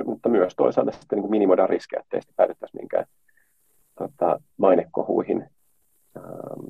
[0.04, 3.04] mutta myös toisaalta sitten niin minimoidaan riskejä, ettei sitten päädyttäisi minkään
[3.98, 5.48] tota, mainekohuihin
[6.16, 6.66] ähm,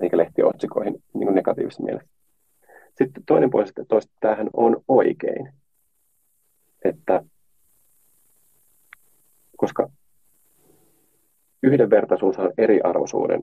[0.00, 2.10] eikä lehtiotsikoihin niin negatiivisessa mielessä.
[2.98, 3.82] Sitten toinen puoli, että
[4.20, 5.52] tämähän on oikein.
[6.84, 7.24] Että
[9.56, 9.88] koska
[11.62, 13.42] yhdenvertaisuus on eriarvoisuuden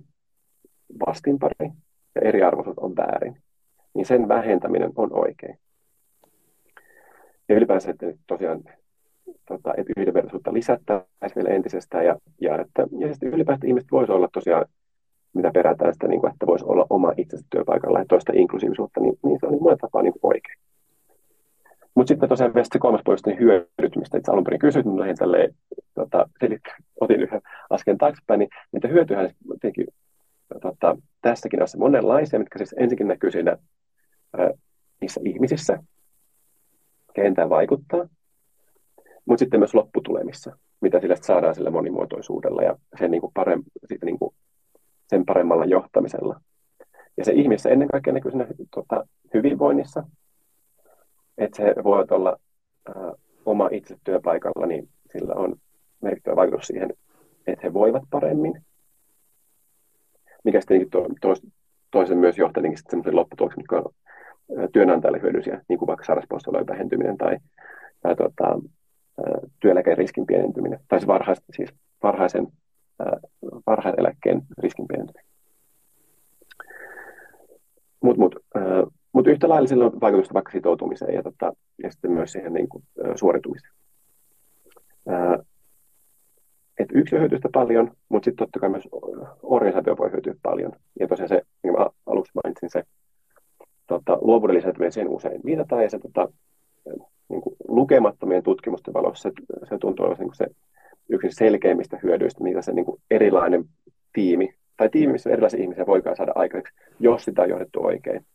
[1.08, 1.72] vastinpari
[2.16, 3.42] ja eriarvoisuus on väärin,
[3.94, 5.60] niin sen vähentäminen on oikein.
[7.50, 8.64] Ja ylipäänsä, että tosiaan
[9.48, 14.30] tota, että yhdenvertaisuutta lisättäisiin vielä entisestään ja, ja, että, ja sitten ylipäätään ihmiset voisi olla
[14.34, 14.66] tosiaan,
[15.34, 19.20] mitä perätään sitä, niin kuin, että voisi olla oma itsensä työpaikalla ja toista inklusiivisuutta, niin,
[19.24, 20.58] niin se on niin monella tapaa niin oikein.
[21.96, 25.16] Mutta sitten tosiaan vielä kolmas puolesta niin hyödyt, mistä itse alun perin kysyt, niin lähdin
[25.16, 25.56] tälleen,
[25.96, 26.30] tota,
[27.02, 29.88] otin yhden asken taaksepäin, niin niitä hyötyhän tietenkin
[30.62, 33.58] tota, tässäkin on monenlaisia, mitkä siis ensinnäkin näkyy siinä
[35.02, 35.84] niissä ihmisissä,
[37.14, 38.08] kentään vaikuttaa,
[39.26, 44.06] mutta sitten myös lopputulemissa, mitä sillä saadaan sillä monimuotoisuudella ja sen, niin kuin parem, siitä
[44.06, 44.36] niin kuin
[45.08, 46.42] sen paremmalla johtamisella.
[47.18, 50.04] Ja se ihmisessä ennen kaikkea näkyy siinä tota, hyvinvoinnissa,
[51.42, 52.38] että se voi olla
[52.96, 53.14] ää,
[53.46, 55.56] oma itse työpaikalla, niin sillä on
[56.02, 56.90] merkittävä vaikutus siihen,
[57.48, 58.66] että he voivat paremmin,
[60.44, 61.34] mikä sitten to, to,
[61.92, 63.92] toisen myös johtaa sellaisen lopputuloksen, mikä on
[64.74, 67.38] työnantajalle hyödyllisiä, niin kuin vaikka sairauspoissaolojen vähentyminen tai,
[68.02, 68.60] tai tota,
[69.60, 71.74] työeläkeriskin pienentyminen, tai siis, varhais, siis
[72.04, 72.48] varhaisen,
[73.68, 75.32] varhaisen eläkkeen riskin pienentyminen.
[78.02, 78.94] Mutta mut, mut
[79.32, 82.84] yhtä lailla sillä on vaikutusta vaikka sitoutumiseen ja, tota, ja sitten myös siihen niin kuin,
[83.16, 83.74] suoritumiseen.
[86.80, 88.88] Et yksilö hyötyy paljon, mutta sitten totta kai myös
[89.44, 90.72] organisaatio voi hyötyä paljon.
[91.00, 92.84] Ja tosiaan se, niin kuin aluksi mainitsin, se
[93.88, 96.28] tota, luovuuden lisääntymiseen usein viitataan, ja se tota,
[97.30, 100.48] niin kuin lukemattomien tutkimusten valossa se, se tuntuu olevan niin se
[101.10, 103.66] yksi selkeimmistä hyödyistä, mitä se niin kuin erilainen
[104.14, 108.26] tiimi, tai tiimi, missä erilaisia ihmisiä voikaan saada aikaiseksi, jos sitä on johdettu oikein.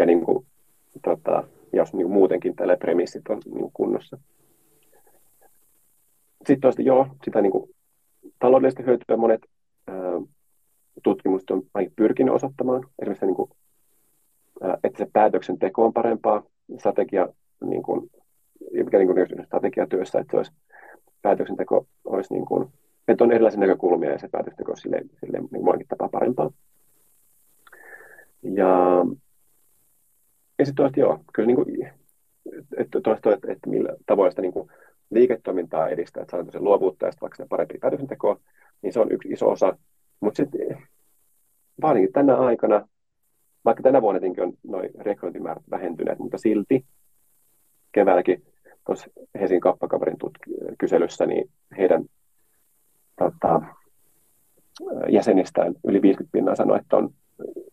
[0.00, 0.46] Ja niin kuin,
[1.02, 4.18] tota, jos niin kuin muutenkin tällä premissit on niin kuin kunnossa.
[6.36, 7.70] Sitten toista joo, sitä niin kuin,
[8.38, 9.40] taloudellista hyötyä monet
[9.86, 9.96] ää,
[11.02, 11.62] tutkimukset on
[11.96, 12.84] pyrkinyt osoittamaan.
[12.98, 13.50] Esimerkiksi niin kuin,
[14.84, 16.42] että se päätöksenteko on parempaa
[16.78, 17.28] strategia,
[17.64, 18.10] niin kuin,
[18.72, 20.52] mikä niin kuin strategiatyössä, että se olisi,
[21.22, 22.68] päätöksenteko olisi niin kuin,
[23.08, 26.50] että on erilaisia näkökulmia ja se päätöksenteko on sille, sille niin monekin tapaa parempaa.
[28.42, 29.04] Ja,
[30.60, 31.92] ja sitten toista, joo, kyllä niin kuin,
[32.76, 34.70] että, toista, että, että millä tavoin sitä niin kuin
[35.10, 38.40] liiketoimintaa edistää, että saadaan luovuutta ja vaikka parempi päätöksenteko,
[38.82, 39.76] niin se on yksi iso osa.
[40.20, 40.82] Mutta sitten
[41.82, 42.88] varsinkin tänä aikana
[43.64, 46.84] vaikka tänä vuonna on noin rekrytointimäärät vähentyneet, mutta silti
[47.92, 48.42] keväälläkin
[48.86, 52.04] tuossa Helsingin kappakaverin tutk- kyselyssä, niin heidän
[53.18, 53.62] tota,
[55.08, 57.10] jäsenistään yli 50 pinnaa sanoi, että on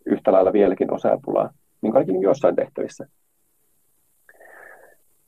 [0.05, 3.07] yhtä lailla vieläkin osaajapulaa, niin kaikki jossain tehtävissä.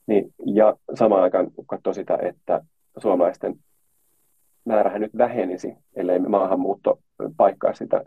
[0.06, 2.60] Niin, ja samaan aikaan katsoo sitä, että
[2.98, 3.54] suomalaisten
[4.64, 6.98] määrähän nyt vähenisi, ellei maahanmuutto
[7.36, 8.04] paikkaa sitä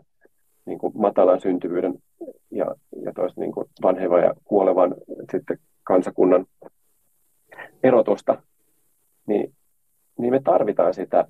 [0.66, 1.94] niin kuin matalan syntyvyyden
[2.50, 4.94] ja, ja tois niin kuin vanhevan ja kuolevan
[5.32, 6.46] sitten kansakunnan
[7.82, 8.42] erotusta,
[9.26, 9.54] niin,
[10.18, 11.24] niin me tarvitaan sitä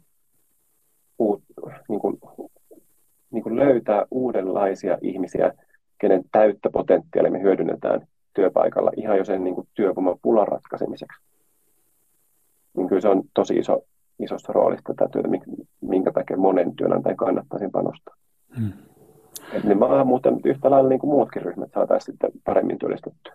[1.18, 1.42] uut,
[1.88, 2.18] niin kuin,
[3.30, 5.52] niin kuin löytää uudenlaisia ihmisiä,
[5.98, 11.22] kenen täyttä potentiaalia me hyödynnetään työpaikalla ihan jo sen niin kuin työvoiman pulan ratkaisemiseksi.
[12.76, 13.82] Niin kyllä se on tosi iso,
[14.18, 15.28] isossa roolissa tätä työtä,
[15.80, 18.14] minkä takia monen työnantajan kannattaisi panostaa.
[18.58, 18.72] Hmm.
[19.52, 23.34] Että niin maahanmuuttajat yhtä lailla niin kuin muutkin ryhmät saataisiin sitten paremmin työllistettyä.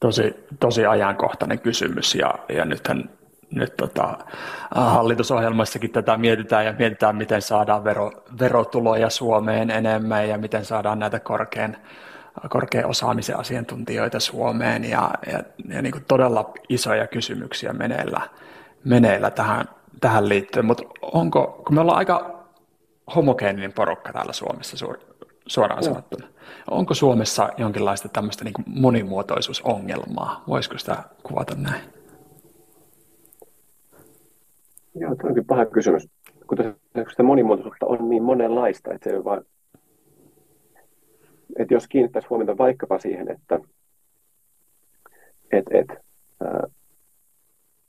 [0.00, 3.10] Tosi, tosi ajankohtainen kysymys ja, ja nythän
[3.50, 4.18] nyt tota,
[4.74, 11.20] hallitusohjelmassakin tätä mietitään ja mietitään, miten saadaan vero, verotuloja Suomeen enemmän ja miten saadaan näitä
[11.20, 11.76] korkean,
[12.48, 14.84] korkean osaamisen asiantuntijoita Suomeen.
[14.84, 18.20] Ja, ja, ja niin todella isoja kysymyksiä meneillä,
[18.84, 19.64] meneillä tähän,
[20.00, 22.44] tähän liittyen, mutta onko, kun me ollaan aika
[23.14, 24.98] homogeeninen porukka täällä Suomessa suur,
[25.46, 26.26] suoraan sanottuna,
[26.70, 31.97] onko Suomessa jonkinlaista tämmöistä niin monimuotoisuusongelmaa, voisiko sitä kuvata näin?
[34.94, 36.08] Joo, tämä onkin paha kysymys.
[36.46, 36.58] Kun
[37.10, 39.44] sitä monimuotoisuutta on niin monenlaista, että se ei vaan...
[41.58, 43.60] Että jos kiinnittäisi huomiota vaikkapa siihen, että
[45.52, 45.88] et, et,
[46.44, 46.66] ää,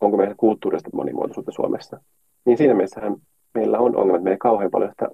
[0.01, 1.99] onko meillä kulttuurista monimuotoisuutta Suomessa,
[2.45, 3.01] niin siinä mielessä
[3.53, 5.07] meillä on ongelma, että meillä ei kauhean paljon sitä,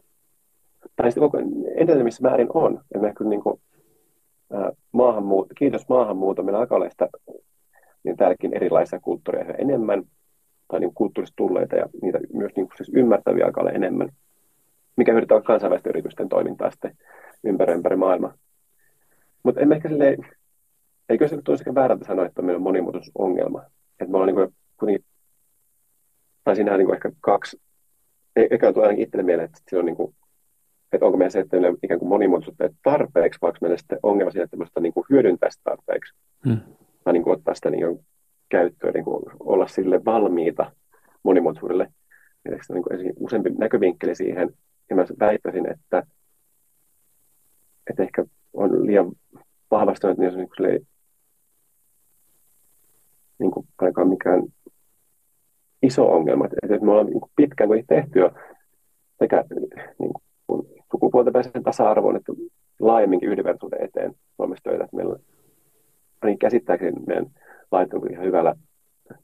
[0.96, 1.38] tai sitten koko
[1.76, 3.62] edelleen määrin on, että me kyllä niin kuin,
[4.52, 7.10] ää, maahanmuut, kiitos maahanmuuton, meillä alkaa olla sitä
[8.04, 10.04] niin täälläkin erilaisia kulttuureja enemmän,
[10.68, 14.10] tai niin kulttuurista tulleita ja niitä myös niin kuin siis ymmärtäviä aika enemmän,
[14.98, 16.98] mikä hyödyttää kansainvälisten yritysten toimintaa sitten
[17.44, 18.34] ympäri ympäri maailmaa.
[19.44, 20.18] Mutta emme ehkä silleen,
[21.10, 23.64] eikö se tulisi väärältä sanoa, että meillä on monimuotoisuusongelma.
[24.00, 25.06] Että me ollaan niin kuitenkin,
[26.44, 27.62] tai siinähän niin ehkä kaksi,
[28.36, 30.16] eikä tule ainakin itselle mieleen, että se on niin kuin,
[30.92, 34.32] että onko meillä se, että meillä ikään kuin monimuotoisuutta tarpeeksi, vai onko meillä sitten ongelma
[34.32, 36.14] siinä, että me niin kuin hyödyntää sitä tarpeeksi.
[36.46, 36.58] Hmm.
[37.04, 38.06] Tai niin kuin ottaa sitä niin
[38.56, 40.72] käyttöön, niin kuin olla sille valmiita
[41.24, 41.94] monimuotoisuudelle.
[42.46, 44.54] Eli niin kuin useampi näkövinkkeli siihen,
[44.90, 46.04] ja mä väittäisin, että,
[47.90, 49.12] että ehkä on liian
[49.72, 50.88] vahvasti, että niin kuin,
[53.40, 54.44] niin kuin ainakaan mikään
[55.82, 56.46] iso ongelma.
[56.46, 58.32] Että me ollaan niin kuin pitkään kuin tehty jo
[59.20, 59.44] sekä
[60.00, 60.12] niin
[60.48, 62.34] kuin sukupuolten välisen tasa-arvoon että
[62.80, 64.88] laajemminkin yhdenvertaisuuden eteen Suomessa töitä.
[64.92, 65.20] Meillä
[66.24, 67.32] niin käsittääkseni meidän
[67.72, 68.56] laitettu ihan hyvällä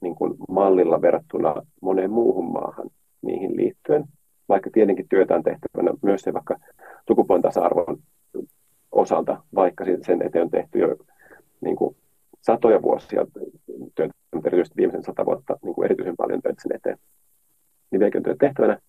[0.02, 2.90] niin kuin mallilla verrattuna moneen muuhun maahan
[3.22, 4.04] niihin liittyen,
[4.50, 6.56] vaikka tietenkin työtä on tehtävänä myös se vaikka
[7.08, 7.98] sukupuolen tasa-arvon
[8.92, 10.96] osalta, vaikka sen eteen on tehty jo
[11.62, 11.96] niin kuin
[12.42, 13.26] satoja vuosia
[13.96, 16.98] työtä, mutta erityisesti viimeisen sata vuotta niin kuin erityisen paljon töitä sen eteen.
[17.92, 18.80] Niin vieläkin työtä tehtävänä.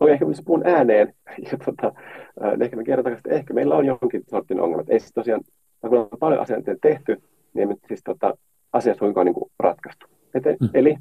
[0.00, 1.14] No ehkä jos puhun ääneen,
[1.52, 1.92] ja tota,
[2.40, 4.90] niin ehkä me kerrotaan, että ehkä meillä on jonkin sortin ongelmat.
[4.90, 5.40] Ei siis tosiaan
[5.80, 7.22] kun on paljon asiantuntijoita tehty,
[7.54, 8.34] niin emme siis tota,
[8.72, 10.06] asiat suinkaan niin kuin ratkaistu.
[10.34, 10.68] Et, mm.
[10.74, 10.96] Eli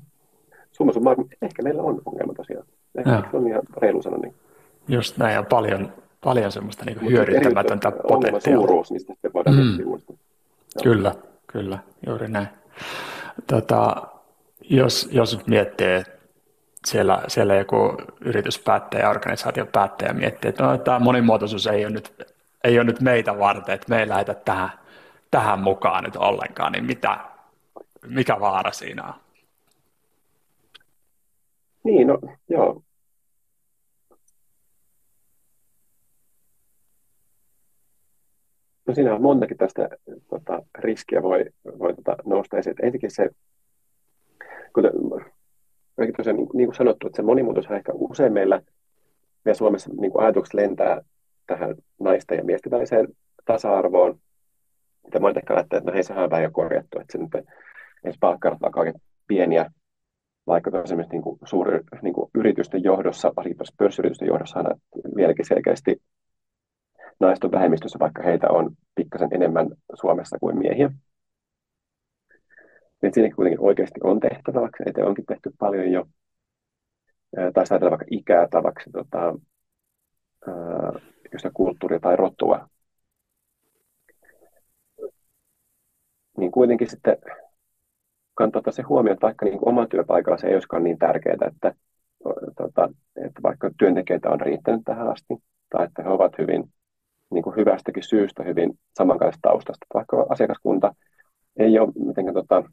[0.71, 2.65] summa summarum, ehkä meillä on ongelma tosiaan.
[2.95, 4.35] Ehkä se on ihan reilu sanoa niin.
[4.87, 8.59] Just näin, ja paljon, paljon semmoista niin hyödyntämätöntä potentiaalia.
[8.59, 9.87] suuruus, niin sitten voidaan mm.
[9.87, 10.19] uudestaan.
[10.83, 11.15] Kyllä,
[11.47, 12.47] kyllä, juuri näin.
[13.47, 13.95] Tota,
[14.69, 16.03] jos, jos miettii,
[16.85, 22.34] siellä, siellä joku yrityspäättäjä, organisaatiopäättäjä miettii, että no, tämä monimuotoisuus ei ole nyt
[22.65, 24.69] ei ole nyt meitä varten, että me ei lähdetä tähän,
[25.31, 27.19] tähän mukaan nyt ollenkaan, niin mitä,
[28.07, 29.13] mikä vaara siinä on?
[31.83, 32.81] Niin, no joo.
[38.87, 39.89] No siinä on montakin tästä
[40.29, 41.45] tota, riskiä voi,
[41.79, 42.75] voi tota, nousta esiin.
[42.81, 43.29] Ensinnäkin se,
[44.73, 44.91] kuten
[46.17, 48.61] tosiaan, niin, niin kuin sanottu, että se monimuotoisuus ehkä usein meillä,
[49.45, 51.01] meillä Suomessa niin kuin ajatukset lentää
[51.47, 53.07] tähän naisten ja miesten väliseen
[53.45, 54.19] tasa-arvoon.
[55.03, 57.45] Mitä monet ehkä ajattelee, että no hei, sehän on jo korjattu, että se nyt
[58.03, 58.83] ensi palkkarat alkaa
[59.27, 59.71] pieniä,
[60.47, 64.75] vaikka esimerkiksi niin kuin suuri, niin kuin yritysten johdossa, varsinkin pörssiyritysten johdossa aina
[65.15, 66.01] vieläkin selkeästi
[67.19, 70.91] naiset vähemmistössä, vaikka heitä on pikkasen enemmän Suomessa kuin miehiä.
[73.01, 76.05] Niin siinäkin kuitenkin oikeasti on tehtävä, vaikka eteen onkin tehty paljon jo.
[77.35, 79.33] Tai ajatellaan vaikka ikää tai vaikka tota,
[81.39, 82.69] sitä kulttuuria tai rotua.
[86.37, 87.17] Niin kuitenkin sitten
[88.33, 91.73] kannattaa se huomioon, että vaikka niin oman työpaikalla se ei olisikaan niin tärkeää, että,
[92.57, 95.33] tota, että vaikka työntekijöitä on riittänyt tähän asti,
[95.69, 96.63] tai että he ovat hyvin
[97.31, 99.85] niin kuin hyvästäkin syystä hyvin samankaisesta taustasta.
[99.93, 100.95] Vaikka asiakaskunta
[101.57, 102.63] ei ole mitenkään, tota,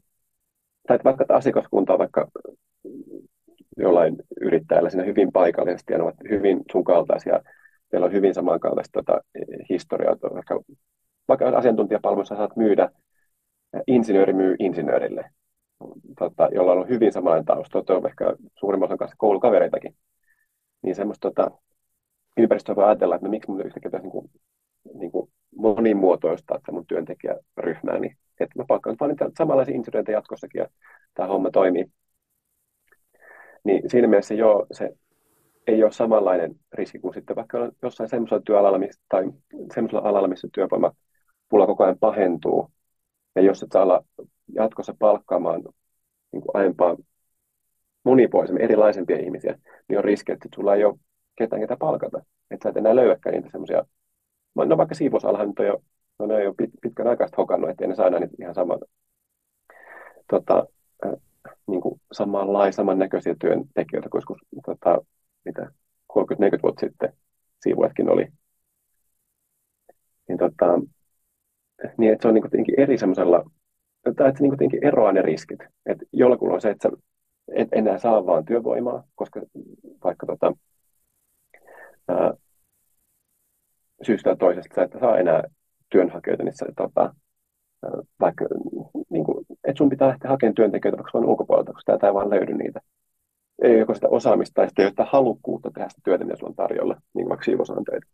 [0.87, 2.27] tai että vaikka että asiakaskunta on vaikka
[3.77, 7.39] jollain yrittäjällä siinä hyvin paikallisesti ja ne ovat hyvin sun kaltaisia
[7.93, 9.21] meillä on hyvin samankaltaista tota,
[9.69, 10.15] historiaa.
[10.33, 10.59] Vaikka,
[11.27, 12.89] vaikka asiantuntijapalvelussa saat myydä,
[13.87, 15.29] insinööri myy insinöörille,
[16.19, 19.95] tota, jolla on hyvin samanlainen tausta, on ehkä suurimman osan kanssa koulukavereitakin.
[20.81, 21.51] Niin semmoista tota,
[22.37, 24.31] ympäristöä voi ajatella, että no, miksi mun yhtäkkiä pitäisi niin kuin,
[24.93, 30.59] niin kuin monimuotoistaa että mun työntekijäryhmää, niin että mä palkkaan vaan niitä samanlaisia insinöörejä jatkossakin
[30.59, 30.67] ja
[31.13, 31.85] tämä homma toimii.
[33.63, 34.89] Niin siinä mielessä joo, se
[35.67, 39.23] ei ole samanlainen riski kuin sitten vaikka jossain semmoisella työalalla tai
[39.73, 42.71] semmoisella alalla, missä työvoimapula koko ajan pahentuu.
[43.35, 44.05] Ja jos et saa olla
[44.55, 45.61] jatkossa palkkaamaan
[46.31, 46.97] niin kuin aiempaa
[48.03, 50.99] monipuolisemmin erilaisempia ihmisiä, niin on riski, että sulla ei ole
[51.35, 52.21] ketään ketä palkata.
[52.51, 53.85] Että sä et enää löydäkään niitä semmoisia,
[54.55, 55.83] no vaikka siivousalahan nyt on jo,
[56.19, 58.79] no ne on jo pitkän aikaa hokannut, että ne saa niitä ihan saman,
[60.29, 60.67] tota,
[61.05, 61.11] äh,
[61.67, 65.05] niin kuin samanlaisia, samannäköisiä työntekijöitä kuin joskus tota,
[65.45, 65.71] mitä
[66.13, 67.13] 30-40 vuotta sitten
[67.63, 68.27] siivuetkin oli.
[70.27, 70.79] Niin, tota,
[71.97, 73.51] niin että se on niin eri semmoisella,
[74.03, 75.59] tai että se niin eroaa ne riskit.
[75.85, 76.97] Että jollakulla on se, että sä
[77.55, 79.41] et enää saa vaan työvoimaa, koska
[80.03, 80.53] vaikka tota,
[82.07, 82.33] ää,
[84.01, 85.43] syystä tai toisesta sä et saa enää
[85.89, 87.15] työnhakijoita, niin sä, tota,
[88.19, 88.45] vaikka
[89.09, 92.29] niin kuin, että sun pitää lähteä hakemaan työntekijöitä vaikka vain ulkopuolelta, koska täältä ei vaan
[92.29, 92.81] löydy niitä.
[93.63, 97.01] Ei joko sitä osaamista tai sitten sitä halukkuutta tehdä sitä työtä, mitä sulla on tarjolla,
[97.13, 98.07] niin vaikka siivosaan töitä.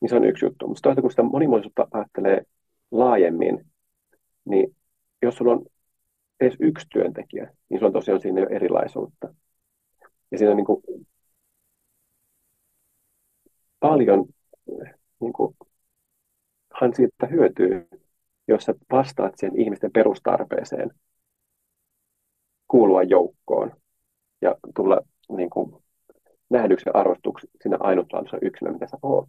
[0.00, 0.68] Niin se on yksi juttu.
[0.68, 2.42] Mutta toisaalta kun sitä monimuotoisuutta ajattelee
[2.90, 3.66] laajemmin,
[4.44, 4.76] niin
[5.22, 5.66] jos sulla on
[6.40, 9.34] edes yksi työntekijä, niin sulla on tosiaan siinä jo erilaisuutta.
[10.30, 10.82] Ja siinä on niin kuin
[13.80, 14.24] paljon
[15.20, 15.56] niin kuin,
[16.80, 17.88] hän siitä hyötyy,
[18.48, 20.90] jos sä vastaat sen ihmisten perustarpeeseen
[22.68, 23.81] kuulua joukkoon
[24.42, 25.82] ja tulla niin kuin,
[26.50, 29.28] nähdyksi ja arvostuksi siinä ainutlaatuisena yksilönä, mitä sä oot.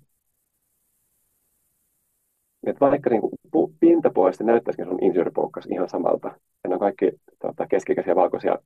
[2.66, 6.28] Et vaikka niin kuin, pintapuolisesti näyttäisikin sun insinööripoukkas ihan samalta,
[6.64, 8.58] ja ne on kaikki tota, keskikäisiä valkoisia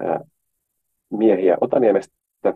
[0.00, 0.20] ää,
[1.10, 2.54] miehiä Otaniemestä, ää,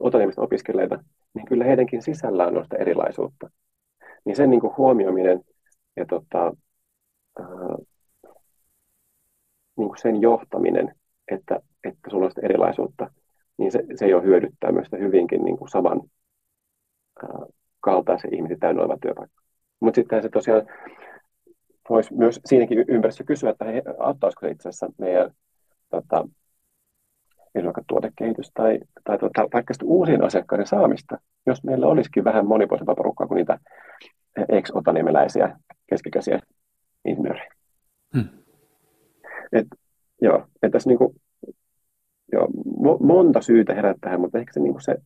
[0.00, 3.50] Otaniemestä opiskeleita, niin kyllä heidänkin sisällään on sitä erilaisuutta.
[4.24, 5.44] Niin sen niin kuin, huomioiminen
[5.96, 6.52] ja tota,
[7.38, 7.76] ää,
[9.76, 10.94] niin kuin sen johtaminen,
[11.28, 13.10] että, että sulla on sitä erilaisuutta,
[13.58, 16.00] niin se, se jo hyödyttää myös hyvinkin niin kuin saman
[17.22, 17.46] ää,
[17.80, 19.42] kaltaisen ihmisen täynnä oleva työpaikka.
[19.80, 20.66] Mutta sitten se tosiaan
[21.90, 25.30] voisi myös siinäkin ympäristössä kysyä, että he, auttaisiko se itse asiassa meidän
[25.90, 26.28] tota,
[27.64, 33.26] vaikka tuotekehitys tai, tai tota, vaikka uusien asiakkaiden saamista, jos meillä olisikin vähän monipuolisempaa porukkaa
[33.26, 33.58] kuin niitä
[34.48, 36.40] ex-otaniemeläisiä keskikäisiä
[37.04, 37.52] insinöörejä.
[38.14, 38.28] Hmm.
[39.52, 39.66] Et,
[40.22, 41.14] joo, että tässä niinku,
[42.32, 42.48] joo,
[42.82, 44.96] mo- monta syytä herättää mutta ehkä se, niinku se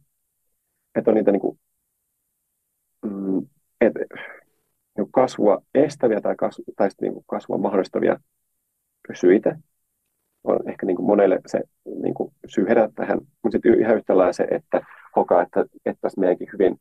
[0.95, 1.59] että on niitä niinku,
[3.03, 3.39] mm,
[3.81, 3.93] et,
[4.97, 8.21] niinku kasvua estäviä tai, kasvu, tai niinku kasvua mahdollistavia
[9.15, 9.59] syitä.
[10.45, 11.61] On ehkä niinku monelle se
[12.03, 14.81] niinku syy herätä tähän, mutta sitten ihan yhtä lailla se, että
[15.17, 16.81] hokaa, että, että tässä meidänkin hyvin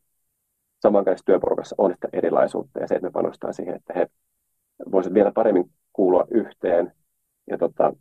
[0.82, 4.06] samankaisessa työporukassa on sitä erilaisuutta ja se, että me panostaa siihen, että he
[4.92, 6.92] voisivat vielä paremmin kuulua yhteen.
[7.50, 7.92] Ja tota,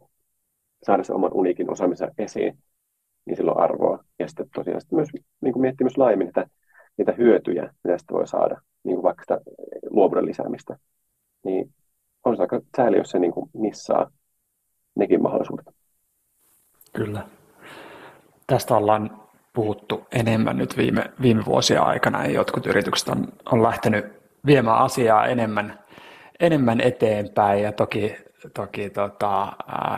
[0.83, 2.57] saada se oman uniikin osaamisen esiin,
[3.25, 4.03] niin silloin arvoa.
[4.19, 5.09] Ja sitten tosiaan sitten myös
[5.41, 6.47] niin miettiä myös laajemmin niitä,
[6.97, 9.39] niitä hyötyjä, mitä sitä voi saada, niin kuin vaikka sitä
[9.89, 10.77] luovuuden lisäämistä.
[11.43, 11.73] Niin
[12.25, 14.11] on se aika sääli, jos se niin kuin missaa
[14.95, 15.65] nekin mahdollisuudet.
[16.93, 17.27] Kyllä.
[18.47, 24.05] Tästä ollaan puhuttu enemmän nyt viime, viime vuosien aikana ja jotkut yritykset on, on lähtenyt
[24.45, 25.79] viemään asiaa enemmän,
[26.39, 28.15] enemmän eteenpäin ja toki
[28.49, 29.53] toki tota,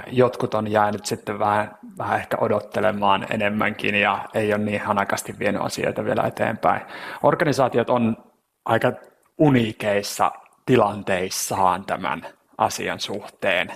[0.08, 5.62] jotkut on jäänyt sitten vähän, vähän ehkä odottelemaan enemmänkin ja ei ole niin hanakasti vienyt
[5.62, 6.82] asioita vielä eteenpäin.
[7.24, 8.18] Organisaatiot on
[8.66, 8.92] aika
[9.38, 10.32] uniikeissa
[10.66, 12.26] tilanteissaan tämän
[12.58, 13.72] asian suhteen.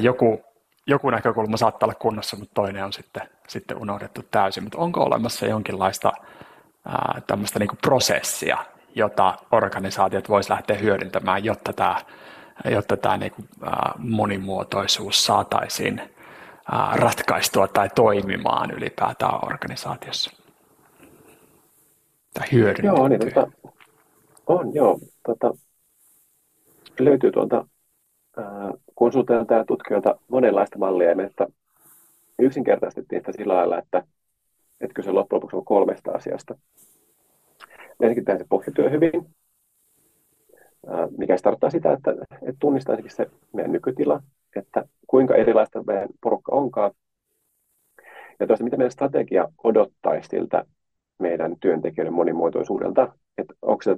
[0.00, 0.44] Joku,
[0.86, 4.62] joku näkökulma saattaa olla kunnossa, mutta toinen on sitten, sitten unohdettu täysin.
[4.64, 6.12] Mutta onko olemassa jonkinlaista
[7.26, 8.58] tämmöistä niin prosessia,
[8.94, 11.96] jota organisaatiot voisivat lähteä hyödyntämään, jotta tämä
[12.64, 13.48] jotta tämä niin kuin,
[13.98, 16.02] monimuotoisuus saataisiin
[16.94, 20.30] ratkaistua tai toimimaan ylipäätään organisaatiossa?
[22.34, 22.46] Tai?
[22.82, 23.50] Joo, niin, tota,
[24.46, 24.98] on joo.
[25.26, 25.54] Tota,
[27.00, 27.66] löytyy tuolta
[28.94, 31.46] konsulteilta ja tutkijoilta monenlaista mallia, että
[32.38, 34.02] yksinkertaistettiin sitä sillä lailla, että,
[34.80, 36.58] että kyse loppujen lopuksi on kolmesta asiasta.
[37.90, 39.12] Ensinnäkin tehdään se pohjatyö hyvin,
[41.18, 44.22] mikä tarkoittaa sitä, että, että tunnistaa se meidän nykytila,
[44.56, 46.90] että kuinka erilaista meidän porukka onkaan,
[48.40, 50.64] ja toista, mitä meidän strategia odottaisi siltä
[51.18, 53.96] meidän työntekijöiden monimuotoisuudelta, että onko se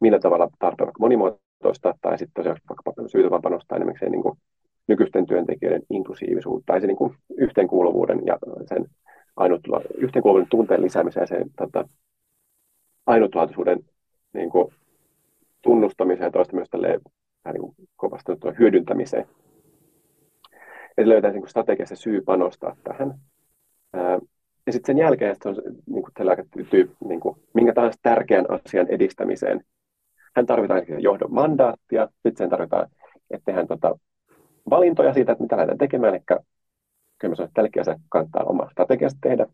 [0.00, 4.38] millä tavalla tarpeen monimuotoista, tai sitten tosiaan vaikka syytä vaan panostaa enemmän niin kuin
[4.86, 8.86] nykyisten työntekijöiden inklusiivisuutta, tai se niin kuin yhteenkuuluvuuden ja sen
[9.36, 11.88] ainutla, yhteenkuuluvuuden tunteen lisäämiseen ja sen tota,
[13.06, 13.84] ainutlaatuisuuden
[14.32, 14.74] niin kuin
[15.64, 17.00] tunnustamiseen ja toista myös tälleen,
[17.44, 19.26] vähän niin kovasti hyödyntämiseen.
[20.98, 23.14] Että löytäisi niin strategiassa syy panostaa tähän.
[24.66, 25.56] Ja sitten sen jälkeen se on
[25.86, 29.64] niin kuin, niin kuin, minkä tahansa tärkeän asian edistämiseen.
[30.36, 32.88] Hän tarvitaan johdon mandaattia, sitten sen tarvitaan,
[33.30, 33.98] että tehdään tota,
[34.70, 36.14] valintoja siitä, että mitä lähdetään tekemään.
[36.14, 36.22] Eli
[37.18, 39.46] kyllä mä sanon, että tälläkin asialla kannattaa oma strategiasta tehdä.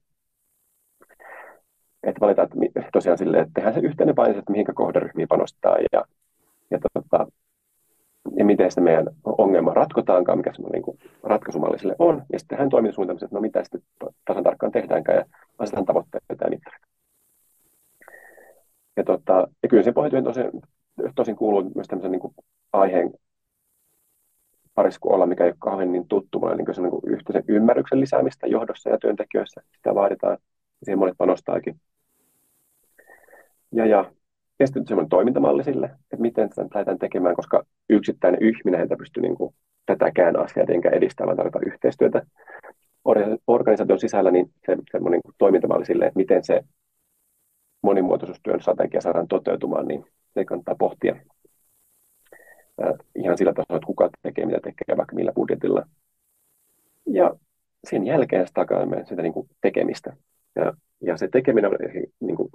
[2.02, 6.04] Että valitaan että tosiaan silleen, että tehdään se yhteinen paine, että mihinkä kohderyhmiä panostaa ja,
[6.70, 7.26] ja, tota,
[8.36, 12.22] ja miten se meidän ongelma ratkotaankaan, mikä se niin ratkaisumalli sille on.
[12.32, 13.82] Ja sitten hän toimintasuunnitelmassa, että no mitä sitten
[14.24, 15.24] tasan tarkkaan tehdäänkään ja
[15.58, 16.86] asetetaan tavoitteita ja mittareita.
[18.96, 20.50] Ja, tota, ja kyllä se pohjatyön tosin,
[21.14, 22.34] tosin kuuluu myös tämmöisen niin
[22.72, 23.14] aiheen
[24.74, 28.00] parissa olla, mikä ei ole kauhean niin tuttu mulle, niin se on niin yhteisen ymmärryksen
[28.00, 29.62] lisäämistä johdossa ja työntekijöissä.
[29.76, 30.38] Sitä vaaditaan,
[30.84, 31.80] siihen monet panostaakin.
[33.72, 34.12] Ja, ja,
[34.58, 39.20] ja sitten semmoinen toimintamalli sille, että miten sitä lähdetään tekemään, koska yksittäinen ihminen ei pysty
[39.20, 39.54] niin kuin,
[39.86, 42.26] tätäkään asiaa tietenkään edistämään, tarvitaan yhteistyötä
[43.46, 46.60] organisaation sisällä, niin se, semmoinen niin toimintamalli sille, että miten se
[47.82, 50.04] monimuotoisuustyön strategia saadaan toteutumaan, niin
[50.34, 51.16] se kannattaa pohtia
[53.14, 55.86] ihan sillä tasolla, että kuka tekee, mitä tekee, vaikka millä budjetilla.
[57.06, 57.34] Ja
[57.90, 58.66] sen jälkeen sitä
[59.04, 60.16] sitä niin kuin tekemistä.
[60.56, 61.70] Ja, ja se tekeminen
[62.20, 62.48] niin kuin,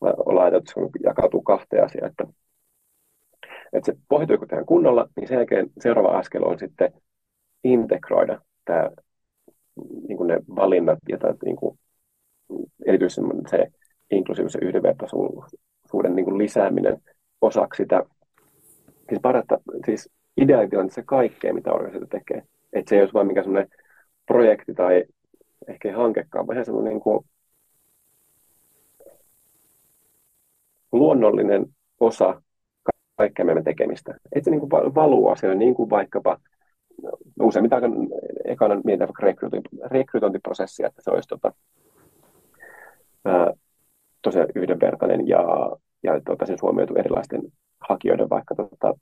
[0.00, 2.24] ollaan ajateltu, jakautuu kahteen asiaan, että,
[3.72, 6.92] että se pohjautuu tehdään kunnolla, niin sen jälkeen seuraava askel on sitten
[7.64, 8.90] integroida tämä,
[10.08, 11.78] niin kuin ne valinnat ja tämä, niin kuin,
[12.86, 13.20] erityisesti
[13.50, 13.66] se
[14.10, 17.02] inklusiivisen yhdenvertaisuuden niin kuin lisääminen
[17.40, 18.02] osaksi sitä
[19.08, 22.42] siis parasta, siis ideaalitilanteessa kaikkea, mitä organisaatio tekee.
[22.72, 23.70] Että se ei olisi vain mikään semmoinen
[24.26, 25.04] projekti tai
[25.68, 27.24] ehkä hankekaan, vaan ihan semmoinen niin kuin
[30.92, 31.66] luonnollinen
[32.00, 32.42] osa
[33.16, 34.14] kaikkea meidän tekemistä.
[34.32, 36.38] Että se niin kuin valuu asioihin, niin kuin vaikkapa
[37.02, 37.10] no,
[37.40, 37.82] useimmiten
[38.44, 39.32] ekana mietitään
[39.90, 41.52] rekrytointiprosessia, että se olisi tota,
[43.24, 43.52] ää,
[44.22, 45.38] tosiaan yhdenvertainen ja,
[46.02, 47.42] ja tota, sen huomioitu erilaisten
[47.88, 48.94] hakijoiden vaikka tota,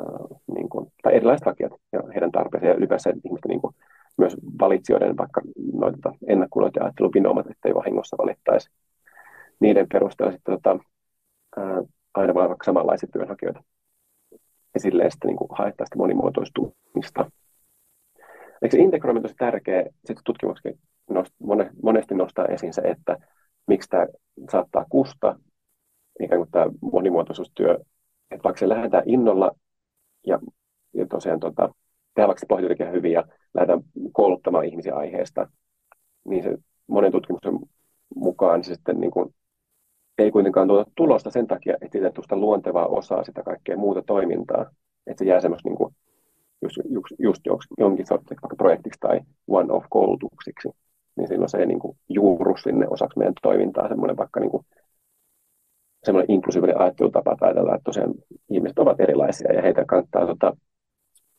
[0.00, 3.74] äh, niin kuin, tai erilaiset hakijat ja heidän tarpeeseen ja ylipäänsä ihmisten niin kuin,
[4.18, 5.40] myös valitsijoiden vaikka
[5.72, 8.70] noita ennakkuudet ja ajattelun vinoumat, ettei vahingossa valittaisi
[9.60, 10.78] niiden perusteella sitten tota,
[11.56, 11.82] ää,
[12.14, 13.62] aina vaikka samanlaisia työnhakijoita.
[14.74, 17.30] Ja silleen sitten niin haetaan sitä monimuotoistumista.
[18.62, 21.34] Eikö se integroiminen tosi tärkeä, sitten tutkimuksessakin nost,
[21.82, 23.16] monesti nostaa esiin se, että
[23.66, 24.06] miksi tämä
[24.50, 25.38] saattaa kusta,
[26.20, 27.78] ikään kuin tämä monimuotoisuustyö,
[28.30, 29.50] että vaikka se lähdetään innolla
[30.26, 30.38] ja,
[30.94, 31.74] ja tosiaan tota,
[32.18, 33.80] tehdään vaikka se pohjatyötekijä hyvin ja lähdetään
[34.12, 35.48] kouluttamaan ihmisiä aiheesta,
[36.24, 36.56] niin se
[36.86, 37.58] monen tutkimuksen
[38.14, 39.34] mukaan se sitten niin kuin,
[40.18, 44.70] ei kuitenkaan tuota tulosta sen takia, että siitä tuosta luontevaa osaa sitä kaikkea muuta toimintaa,
[45.06, 45.94] että se jää semmoista niin kuin,
[46.62, 46.76] just,
[47.18, 50.68] just, just jonkin sortin vaikka projektiksi tai one-off-koulutuksiksi,
[51.16, 54.66] niin silloin se ei niin kuin, juuru sinne osaksi meidän toimintaa semmoinen vaikka niin kuin,
[56.04, 58.14] semmoinen inklusiivinen ajattelutapa tai että tosiaan
[58.50, 60.56] ihmiset ovat erilaisia ja heitä kannattaa, tota,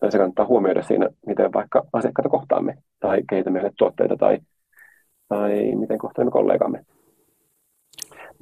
[0.10, 4.39] se kannattaa huomioida siinä, miten vaikka asiakkaita kohtaamme tai kehitämme meille tuotteita tai,
[5.28, 6.86] tai miten kohtaamme kollegamme.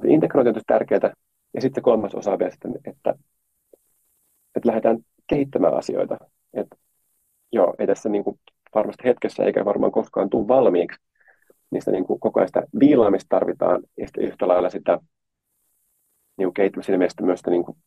[0.04, 1.12] Integrointi on tärkeää.
[1.54, 3.14] Ja sitten kolmas osa vielä sitten, että,
[4.56, 6.18] että lähdetään kehittämään asioita.
[6.54, 6.76] Että
[7.52, 8.40] joo, ei tässä niin kuin
[8.74, 11.00] varmasti hetkessä eikä varmaan koskaan tule valmiiksi.
[11.70, 14.98] Niistä niin kuin koko ajan sitä viilaamista tarvitaan ja sitten yhtä lailla sitä
[16.36, 17.78] niin kehittämisen mielestä myös, niin kuin,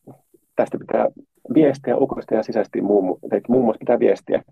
[0.56, 1.06] tästä pitää
[1.54, 4.42] viestiä ulkoista ja sisäisesti, muun, muun muassa pitää viestiä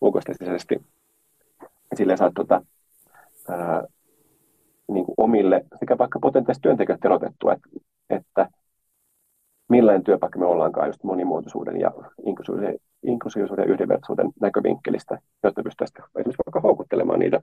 [0.00, 0.82] ulkoista ja sisäisesti.
[1.94, 2.62] Sillä saat tota,
[3.48, 3.84] ää,
[4.88, 7.68] niin kuin omille sekä vaikka potentiaaliset työntekijät erotettua, että,
[8.10, 8.48] että
[9.68, 11.90] millainen työpaikka me ollaankaan just monimuotoisuuden ja
[12.26, 17.40] inklusiivisuuden, inklusiivisuuden ja yhdenvertaisuuden näkövinkkelistä, jotta pystytään esimerkiksi vaikka houkuttelemaan niitä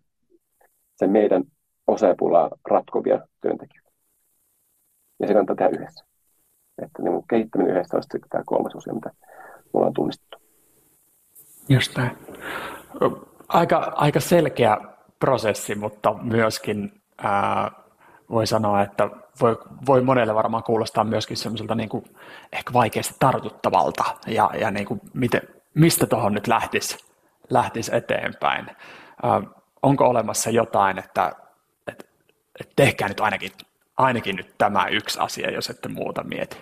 [0.96, 1.44] sen meidän
[1.88, 3.92] osaapulaa ratkovia työntekijöitä.
[5.20, 6.06] Ja se kannattaa tehdä yhdessä.
[6.84, 10.38] Että niin kehittäminen yhdessä olisi tämä kolmas osio, mitä me ollaan tunnistettu.
[11.70, 12.18] Just näin.
[13.48, 14.78] Aika, aika selkeä
[15.20, 17.72] prosessi, mutta myöskin ää,
[18.30, 19.10] voi sanoa, että
[19.42, 22.06] voi, voi monelle varmaan kuulostaa myöskin semmoiselta niin kuin
[22.54, 25.42] ehkä vaikeasti tartuttavalta ja, ja niin kuin miten,
[25.74, 26.98] mistä tuohon nyt lähtisi,
[27.50, 28.68] lähtisi eteenpäin.
[29.24, 29.42] Ää,
[29.82, 31.32] onko olemassa jotain, että,
[31.88, 32.06] että,
[32.60, 33.52] että tehkää nyt ainakin
[33.98, 36.58] ainakin nyt tämä yksi asia, jos ette muuta mieti.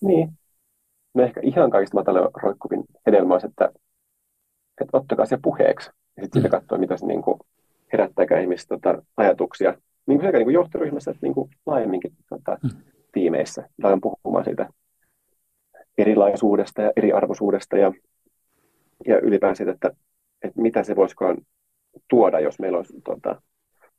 [0.00, 0.30] Niin.
[1.14, 3.72] No ehkä ihan kaikista matalalle roikkuvin hedelmä olisi, että,
[4.80, 5.90] että ottakaa se puheeksi.
[6.16, 6.48] Ja sitten mm.
[6.48, 7.40] katsoa, mitä se niin kuin
[7.92, 9.74] herättääkään ihmistä tota, ajatuksia.
[10.06, 12.70] Niin kuin sekä niin kuin johtoryhmässä että niin kuin laajemminkin tota, mm.
[13.12, 13.60] tiimeissä.
[13.62, 14.68] Lähdetään puhumaan siitä
[15.98, 17.92] erilaisuudesta ja eriarvoisuudesta ja,
[19.06, 19.90] ja ylipäänsä siitä, että,
[20.42, 21.38] että mitä se voisikaan
[22.10, 23.42] tuoda, jos meillä olisi tota,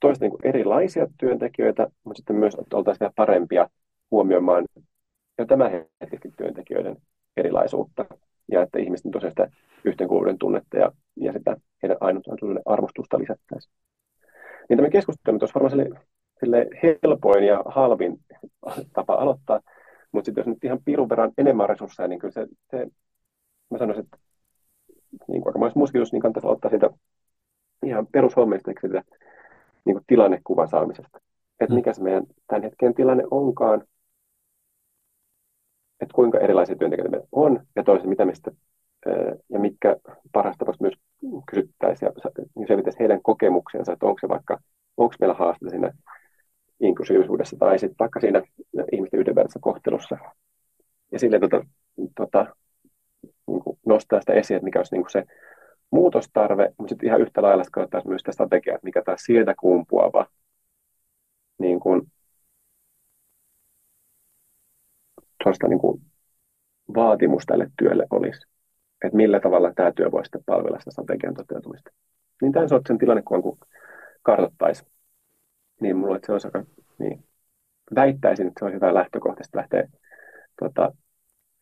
[0.02, 3.70] toista niin kuin erilaisia työntekijöitä, mutta sitten myös, että oltaisiin parempia
[4.12, 4.66] huomioimaan
[5.38, 6.97] jo tämänhetkisten työntekijöiden
[7.38, 8.06] erilaisuutta
[8.52, 9.52] ja että ihmisten tosiaan sitä
[9.86, 13.74] yhteenkuuluvuuden tunnetta ja, ja sitä heidän ainutlaatuisuuden arvostusta lisättäisiin.
[14.70, 15.89] Niin tämä keskustelu olisi varmaan sille,
[16.39, 18.20] sille helpoin ja halvin
[18.93, 19.60] tapa aloittaa,
[20.12, 22.88] mutta sitten jos nyt ihan pirun verran enemmän resursseja, niin kyllä se, se
[23.70, 24.18] mä sanoisin, että
[25.28, 26.89] niin kuin aika monessa muussakin niin kannattaisi aloittaa siitä
[27.86, 29.04] ihan perushommista, sitä
[29.86, 31.19] niin kuin tilannekuvan saamisesta.
[31.59, 31.75] Että mm.
[31.75, 33.84] mikä se meidän tämän hetken tilanne onkaan,
[36.01, 38.57] että kuinka erilaisia työntekijöitä meillä on, ja toisaalta mitä me sitten,
[39.49, 39.95] ja mitkä
[40.32, 40.95] parhaassa tapauksessa myös
[41.51, 44.59] kysyttäisiin ja niin selvittäisi heidän kokemuksensa, että onko se vaikka,
[44.97, 45.91] onko meillä haaste siinä
[46.79, 48.41] inklusiivisuudessa tai sitten vaikka siinä
[48.91, 50.17] ihmisten yhdenvertaisessa kohtelussa.
[51.11, 51.65] Ja sille tota,
[52.15, 52.55] tota,
[53.47, 55.23] niin nostaa sitä esiin, että mikä olisi niin se
[56.22, 60.26] muutostarve, mutta sitten ihan yhtä lailla katsotaan myös sitä strategiaa, että mikä taas sieltä kumpuava
[61.59, 62.11] niin kuin,
[65.67, 66.01] niin kuin
[66.95, 68.47] vaatimus tälle työlle olisi.
[69.05, 71.91] Että millä tavalla tämä työ voisi sitten palvella sitä strategian toteutumista.
[72.41, 73.57] Niin tämän sortisen tilannekuvan, kun
[74.24, 74.86] kartoittaisi,
[75.82, 76.63] niin mulla että se olisi aika,
[76.99, 77.24] niin,
[77.95, 79.88] väittäisin, että se on hyvä lähtökohta lähteä
[80.59, 80.93] tota,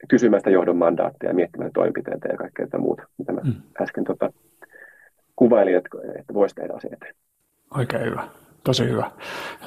[0.08, 3.54] kysymään sitä johdon mandaattia ja miettimään toimenpiteitä ja kaikkea tätä muuta, mitä mä mm.
[3.82, 4.34] äsken tota,
[5.36, 5.90] kuvailin, että,
[6.20, 7.00] että voisi tehdä asiat.
[7.78, 8.28] Oikein hyvä.
[8.64, 9.12] Tosi hyvä.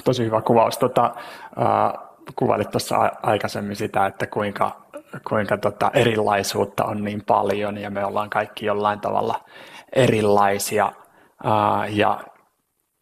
[0.05, 0.79] Tosi hyvä kuvaus.
[0.79, 1.15] Tota,
[1.59, 4.83] äh, kuvailit tuossa aikaisemmin sitä, että kuinka,
[5.29, 9.45] kuinka tota erilaisuutta on niin paljon ja me ollaan kaikki jollain tavalla
[9.93, 10.93] erilaisia.
[11.47, 12.21] Äh, ja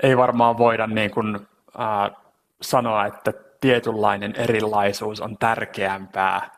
[0.02, 1.36] ei varmaan voida niin kuin,
[1.80, 2.16] äh,
[2.62, 6.50] sanoa, että tietynlainen erilaisuus on tärkeämpää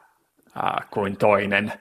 [0.90, 1.72] kuin toinen,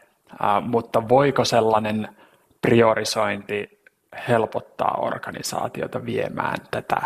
[0.62, 2.16] mutta voiko sellainen
[2.62, 3.82] priorisointi
[4.28, 7.02] helpottaa organisaatiota viemään tätä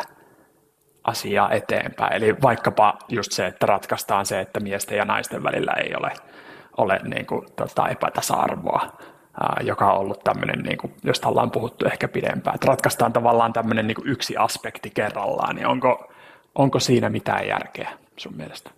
[1.08, 2.14] asiaa eteenpäin.
[2.14, 6.12] Eli vaikkapa just se, että ratkaistaan se, että miesten ja naisten välillä ei ole,
[6.78, 8.98] ole niin kuin, tota, epätasa-arvoa,
[9.42, 12.56] ää, joka on ollut tämmöinen, niin kuin, josta ollaan puhuttu ehkä pidempään.
[12.56, 16.12] Että ratkaistaan tavallaan tämmöinen niin kuin yksi aspekti kerrallaan, niin onko,
[16.56, 18.72] onko siinä mitään järkeä sun mielestä?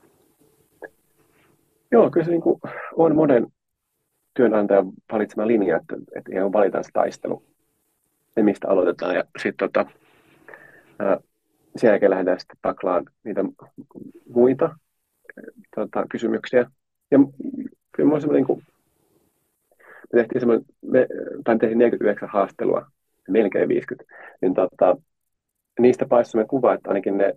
[1.92, 2.62] Joo, kyllä se niin kuin
[2.96, 3.48] on monen
[4.34, 7.44] työnantajan valitsema linja, että, että ihan valitaan se taistelu,
[8.36, 9.90] se mistä aloitetaan ja sitten tota,
[11.76, 13.42] sen jälkeen lähdetään sitten taklaan niitä
[14.30, 14.76] muita
[15.76, 16.72] tota, kysymyksiä.
[17.12, 17.20] Ja
[17.92, 18.64] kyllä on semmoinen, niin
[20.14, 21.08] me tehtiin semmoinen, me,
[21.44, 22.92] tai tehtiin 49 haastelua,
[23.30, 24.98] melkein 50, niin tota,
[25.80, 27.34] niistä paistui kuva, että ainakin ne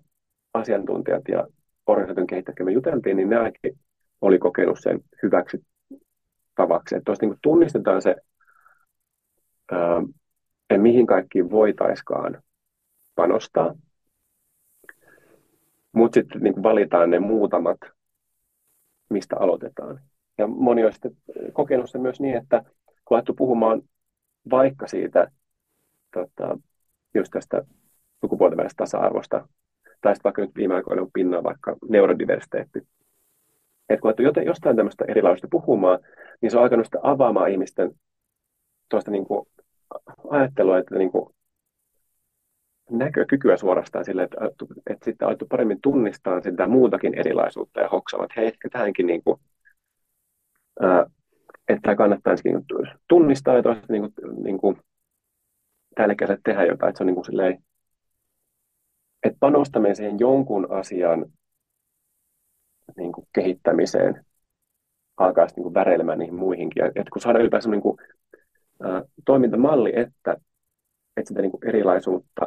[0.55, 1.47] asiantuntijat ja
[1.87, 3.78] organisaation kehittäjät, me juteltiin, niin ne ainakin
[4.20, 5.64] oli kokenut sen hyväksi
[6.55, 6.97] tavaksi.
[6.97, 8.16] Että niin tunnistetaan se,
[9.72, 10.03] ää,
[10.78, 12.43] mihin kaikkiin voitaiskaan
[13.14, 13.74] panostaa,
[15.93, 17.78] mutta sitten niin valitaan ne muutamat,
[19.11, 20.01] mistä aloitetaan.
[20.38, 21.16] Ja moni on sitten
[21.53, 22.64] kokenut sen myös niin, että
[23.05, 23.82] kun alettu puhumaan
[24.51, 25.30] vaikka siitä
[26.14, 26.59] tota,
[27.14, 27.64] just tästä
[28.20, 29.49] sukupuolten välisestä tasa-arvosta,
[30.01, 32.78] tai sitten vaikka nyt viime aikoina on pinnaa vaikka neurodiversiteetti,
[33.88, 35.99] että kun alettu jostain tämmöistä erilaisesta puhumaan,
[36.41, 37.91] niin se on alkanut sitten avaamaan ihmisten
[38.88, 39.47] tuosta niin kuin
[40.30, 41.34] ajattelua, että niin kuin
[42.91, 44.36] näkökykyä suorastaan sille, että,
[44.86, 49.22] että sitten alettu paremmin tunnistaa sitä muutakin erilaisuutta ja hoksavat, että hei, ehkä tähänkin niin
[49.24, 49.41] kuin,
[50.80, 51.07] ää,
[51.68, 52.64] että kannattaisi niin
[53.09, 54.76] tunnistaa ja toisaalta niin kuin, niin kuin,
[55.95, 56.14] tällä
[56.45, 57.64] tehdä jotain, että se on niin kuin silleen,
[59.22, 61.26] että panostaminen siihen jonkun asian
[62.97, 64.24] niin kuin kehittämiseen
[65.16, 66.84] alkaa niin väreilemään niihin muihinkin.
[66.84, 67.99] Et kun saadaan ylipäänsä niin kuin,
[68.84, 70.36] ä, toimintamalli, että,
[71.16, 72.47] että sitä niin kuin erilaisuutta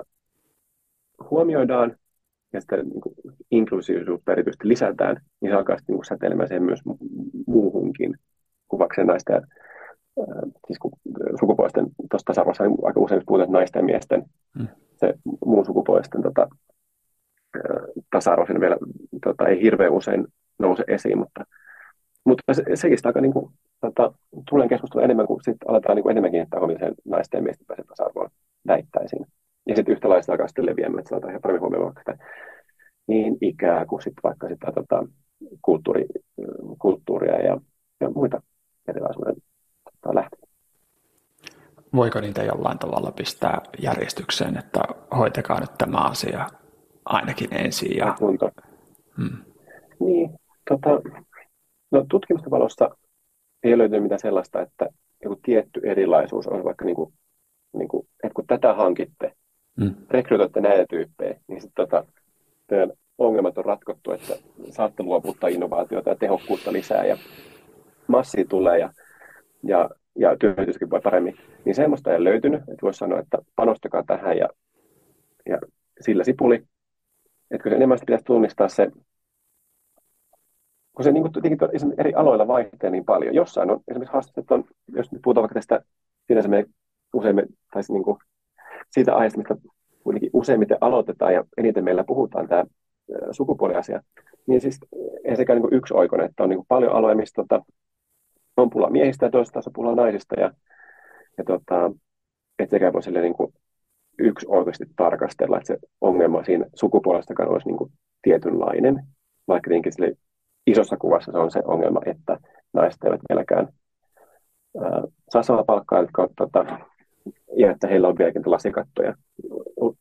[1.33, 1.97] huomioidaan
[2.53, 3.15] ja sitä niin kuin
[3.51, 6.79] inklusiivisuutta erityisesti lisätään, niin se alkaa sitten niin säteilemään siihen myös
[7.47, 8.15] muuhunkin
[8.67, 9.41] kuvakseen näistä
[10.67, 10.91] siis kun
[11.39, 14.23] sukupuolisten tuossa tasa-arvossa niin aika usein puhutaan naisten ja miesten,
[14.57, 14.67] hmm.
[14.95, 15.13] se
[15.45, 16.47] muun sukupuolisten tota,
[18.11, 18.77] tasa-arvo vielä
[19.23, 20.27] tota, ei hirveän usein
[20.59, 21.45] nouse esiin, mutta,
[22.25, 24.13] mutta se, sekin sitä aika niin kuin, tota,
[24.49, 27.85] tulee keskustella enemmän, kun sitten aletaan niin kuin enemmän kiinnittää huomioon naisten ja miesten pääsen
[27.85, 28.29] tasa-arvoon
[28.67, 29.25] väittäisin.
[29.67, 32.25] Ja sitten yhtä lailla alkaa sitten että saadaan ihan paremmin huomioon vaikka sitä
[33.07, 35.07] niin ikää kuin sitten vaikka sitä tota,
[35.61, 36.05] kulttuuri,
[36.79, 37.57] kulttuuria ja,
[37.99, 38.41] ja muita
[38.87, 39.35] erilaisuuden
[39.83, 40.47] tota, lähteitä.
[41.95, 44.79] Voiko niitä jollain tavalla pistää järjestykseen, että
[45.17, 46.47] hoitakaa nyt tämä asia
[47.05, 47.97] ainakin ensin.
[47.97, 48.15] Ja...
[48.19, 48.51] Kunto.
[49.17, 49.37] Hmm.
[49.99, 50.29] Niin,
[50.69, 50.89] tota,
[51.91, 52.89] no tutkimusten valossa
[53.63, 54.89] ei löydy mitään sellaista, että
[55.23, 57.13] joku tietty erilaisuus on vaikka niin kuin,
[57.73, 59.33] niin kuin, että kun tätä hankitte,
[59.75, 59.95] mm.
[60.09, 62.05] rekrytoitte näitä tyyppejä, niin sitten tota,
[62.67, 64.33] teidän ongelmat on ratkottu, että
[64.69, 67.17] saatte luovuttaa innovaatiota ja tehokkuutta lisää ja
[68.07, 68.93] massia tulee ja,
[69.63, 71.37] ja, ja työllisyyskin voi paremmin.
[71.65, 74.49] Niin semmoista ei löytynyt, että voisi sanoa, että panostakaa tähän ja,
[75.45, 75.59] ja
[76.01, 76.63] sillä sipuli.
[77.51, 78.91] Että se enemmän pitäisi tunnistaa se,
[80.93, 83.35] kun se niin kuin, eri aloilla vaihtelee niin paljon.
[83.35, 85.81] Jossain on esimerkiksi haasteet, on, jos nyt puhutaan vaikka tästä,
[86.27, 86.65] sinänsä me
[87.13, 87.35] usein,
[87.73, 88.17] tai niin kuin,
[88.93, 89.55] siitä aiheesta, mistä
[90.03, 92.63] kuitenkin useimmiten aloitetaan ja eniten meillä puhutaan tämä
[93.31, 94.01] sukupuoliasia,
[94.47, 94.79] niin siis
[95.23, 97.65] ei sekään niin yksi oikoinen, että on niin paljon aloja, missä tota,
[98.57, 100.51] on pula miehistä ja toisesta taas on pula naisista ja,
[101.37, 101.91] ja tota,
[102.59, 103.53] että sekään voi niin kuin
[104.19, 107.91] yksi oikeasti tarkastella, että se ongelma siinä sukupuolestakaan olisi niin kuin
[108.21, 109.03] tietynlainen,
[109.47, 110.13] vaikka tietenkin sille
[110.67, 112.37] isossa kuvassa se on se ongelma, että
[112.73, 113.67] naiset eivät vieläkään
[114.81, 116.65] ää, saa samaa palkkaa, jotka tota,
[117.57, 119.15] ja että heillä on vieläkin tällaisia kattoja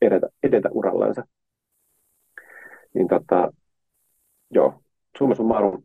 [0.01, 1.23] edetä, edetä urallansa.
[2.93, 3.53] Niin tota,
[4.51, 4.83] joo,
[5.17, 5.83] summa summarum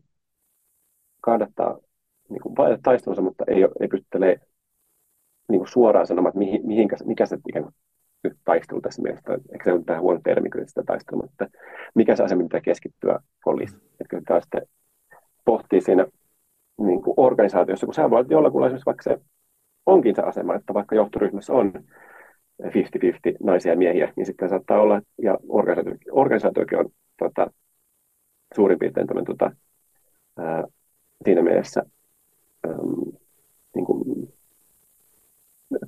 [1.21, 1.77] kannattaa
[2.29, 4.07] niin kuin taistelunsa, mutta ei, ei pysty
[5.49, 7.75] niin kuin suoraan sanomaan, että mihin, mihinkä, mikä se ikään kuin
[8.23, 11.47] nyt taistelu tässä mielessä, ehkä se on tähän huono termi kyllä sitä taistelua, mutta
[11.95, 13.75] mikä se asema pitää keskittyä olisi.
[13.75, 14.61] Että kyllä sitten
[15.45, 16.05] pohtii siinä
[16.77, 19.17] niin kuin organisaatiossa, kun sä voit jollakulla esimerkiksi vaikka se
[19.89, 21.73] onkin se asema, että vaikka johtoryhmässä on
[22.63, 22.69] 50-50
[23.43, 26.85] naisia ja miehiä, niin sitten saattaa olla, ja organisaatio, organisaatiokin on
[27.19, 27.51] tota,
[28.55, 29.51] suurin piirtein tämän, tota,
[30.37, 30.63] ää,
[31.23, 31.83] siinä mielessä
[32.67, 33.11] äm,
[33.75, 34.33] niin kuin,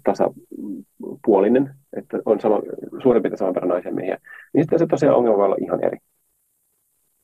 [0.04, 2.62] tasapuolinen, että on sama,
[3.04, 4.18] suurin piirtein saman verran naisia miehiä,
[4.54, 5.97] niin sitten se tosiaan ongelma voi olla ihan eri,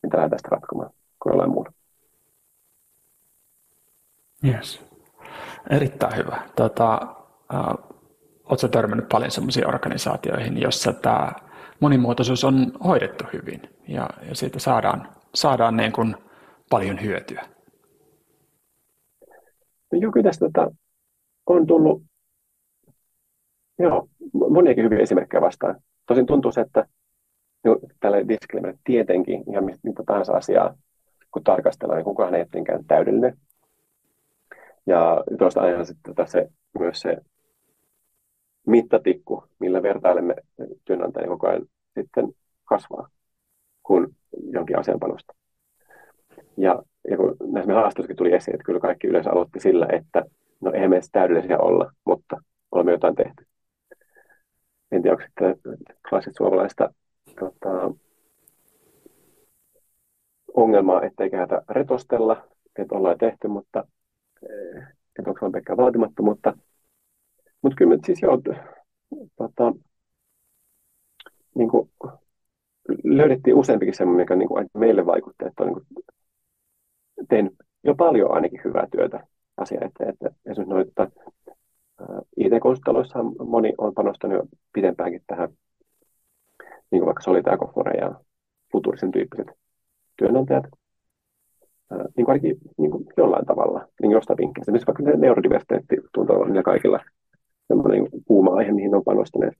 [0.03, 1.73] mitä lähdetään sitä ratkomaan kuin jollain muulla.
[4.45, 4.96] Yes.
[5.69, 6.41] Erittäin hyvä.
[6.55, 7.15] Tota,
[7.53, 7.97] äh,
[8.49, 11.31] Oletko törmännyt paljon sellaisiin organisaatioihin, jossa tämä
[11.79, 16.15] monimuotoisuus on hoidettu hyvin ja, ja siitä saadaan, saadaan niin kuin
[16.69, 17.45] paljon hyötyä?
[19.91, 20.45] No joo, kyllä tästä
[21.45, 22.03] on tullut
[23.79, 24.07] joo,
[24.49, 25.75] moniakin hyviä esimerkkejä vastaan.
[26.05, 26.85] Tosin tuntuu se, että
[27.63, 30.75] no, tällä disclaimer, tietenkin ihan mitä tahansa asiaa,
[31.31, 33.37] kun tarkastellaan, niin kukaan ei ole täydellinen.
[34.87, 37.17] Ja tuosta ajan sitten se, myös se
[38.67, 40.35] mittatikku, millä vertailemme
[40.85, 41.65] työnantajia koko ajan
[41.97, 42.27] sitten
[42.65, 43.09] kasvaa,
[43.83, 44.15] kun
[44.51, 45.33] jonkin asian panosta.
[46.57, 50.23] Ja, ja kun näissä haastatteluissakin tuli esiin, että kyllä kaikki yleensä aloitti sillä, että
[50.61, 52.37] no eihän me täydellisiä olla, mutta
[52.71, 53.45] olemme jotain tehty.
[54.91, 55.55] En tiedä, onko sitten
[56.09, 56.93] klassit suomalaista
[57.39, 57.91] tota,
[60.53, 62.47] ongelmaa, ettei käytä retostella,
[62.79, 63.83] että ollaan tehty, mutta
[65.19, 66.57] että onko pelkkää vaatimattomuutta.
[67.61, 68.41] Mutta kyllä siis joo,
[69.35, 69.73] tota,
[71.55, 71.91] niin kuin,
[73.03, 76.05] löydettiin useampikin semmoinen, mikä niin kuin, meille vaikutti, että on niin kuin,
[77.29, 79.27] tehnyt jo paljon ainakin hyvää työtä
[79.57, 80.09] asia eteen.
[80.09, 81.11] Että esimerkiksi noita
[82.37, 84.43] IT-konsultaloissa moni on panostanut jo
[84.73, 85.49] pidempäänkin tähän,
[86.91, 88.19] niin kuin vaikka Solitaire ja
[88.71, 89.47] Futurisen tyyppiset
[90.17, 90.65] työnantajat
[91.89, 94.71] niin kuin ainakin niin kuin jollain tavalla, niin jostain vinkkelistä.
[94.71, 96.99] Esimerkiksi vaikka neurodiversiteetti tuntuu niillä kaikilla
[97.67, 99.53] sellainen kuuma aihe, mihin on panostaneet.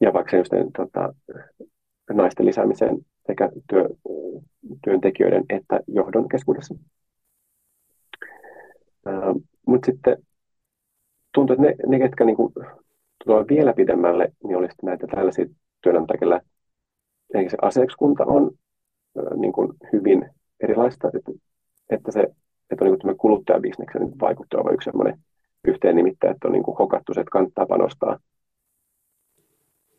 [0.00, 1.14] Ja vaikka just tota,
[2.12, 3.88] naisten lisäämiseen sekä työ,
[4.84, 6.74] työntekijöiden että johdon keskuudessa.
[9.66, 10.16] Mutta sitten
[11.34, 12.52] tuntuu, että ne, ne ketkä niin kuin,
[13.24, 15.46] tulee vielä pidemmälle, niin olisi näitä tällaisia
[15.82, 16.40] työnantajia,
[17.48, 18.50] se asiakskunta on
[19.36, 21.32] niin kuin hyvin erilaista, että,
[21.90, 22.26] että se
[22.70, 23.16] että on niin kuin
[23.92, 25.20] kuluttajabisneksen vaikuttava yksi sellainen
[25.64, 28.18] yhteen nimittäin, että on niin kuin hokattu se, että kannattaa panostaa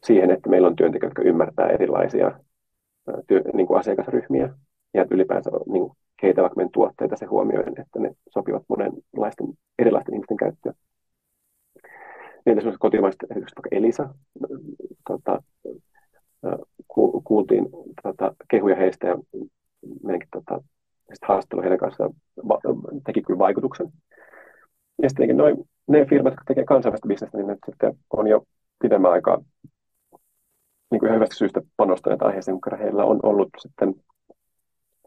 [0.03, 2.39] siihen, että meillä on työntekijöitä, jotka ymmärtää erilaisia
[3.27, 4.49] työ, niin kuin asiakasryhmiä
[4.93, 9.47] ja että ylipäänsä niin kuin keitä vaikka meidän tuotteita se huomioiden, että ne sopivat monenlaisten
[9.79, 10.75] erilaisten ihmisten käyttöön.
[12.45, 14.09] Niin esimerkiksi kotimaista esimerkiksi vaikka Elisa,
[15.07, 15.43] tota,
[16.87, 17.69] ku, kuultiin
[18.03, 19.17] tota, kehuja heistä ja
[20.03, 20.61] meidänkin tota,
[21.21, 22.13] haastattelu heidän kanssaan
[23.05, 23.87] teki kyllä vaikutuksen.
[25.01, 28.43] Ja sitten noin, ne firmat, jotka tekevät kansainvälistä bisnestä, niin ne sitten on jo
[28.81, 29.43] pidemmän aikaa
[30.91, 33.95] niin kuin hyvästä syystä panostaneet aiheeseen, kun heillä on ollut sitten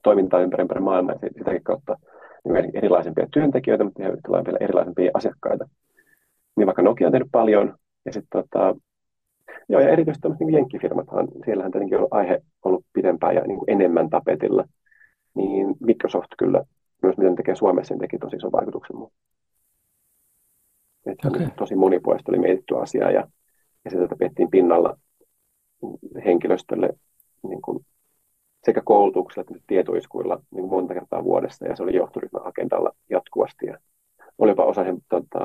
[0.03, 1.97] toimintaa ympäri, ympäri maailmaa ja sitäkin kautta
[2.45, 5.69] niin erilaisempia työntekijöitä, mutta heillä vielä erilaisempia asiakkaita.
[6.57, 8.77] Niin vaikka Nokia on tehnyt paljon, ja sitten tota,
[9.69, 13.71] Joo, ja erityisesti tämmöiset niin jenkkifirmathan, siellähän tietenkin on aihe ollut pidempään ja niin kuin
[13.71, 14.65] enemmän tapetilla,
[15.35, 16.65] niin Microsoft kyllä
[17.03, 18.97] myös miten tekee Suomessa, niin teki tosi ison vaikutuksen.
[21.07, 21.47] Että okay.
[21.57, 23.29] tosi monipuolista oli mietitty asiaa ja
[24.51, 24.99] pinnalla
[26.25, 26.91] henkilöstölle
[27.49, 27.87] niin kuin
[28.65, 33.67] sekä koulutuksella että tietoiskuilla niin monta kertaa vuodessa, ja se oli johtoryhmän agendalla jatkuvasti.
[33.67, 33.79] Ja
[34.39, 35.39] olipa osa sen tota,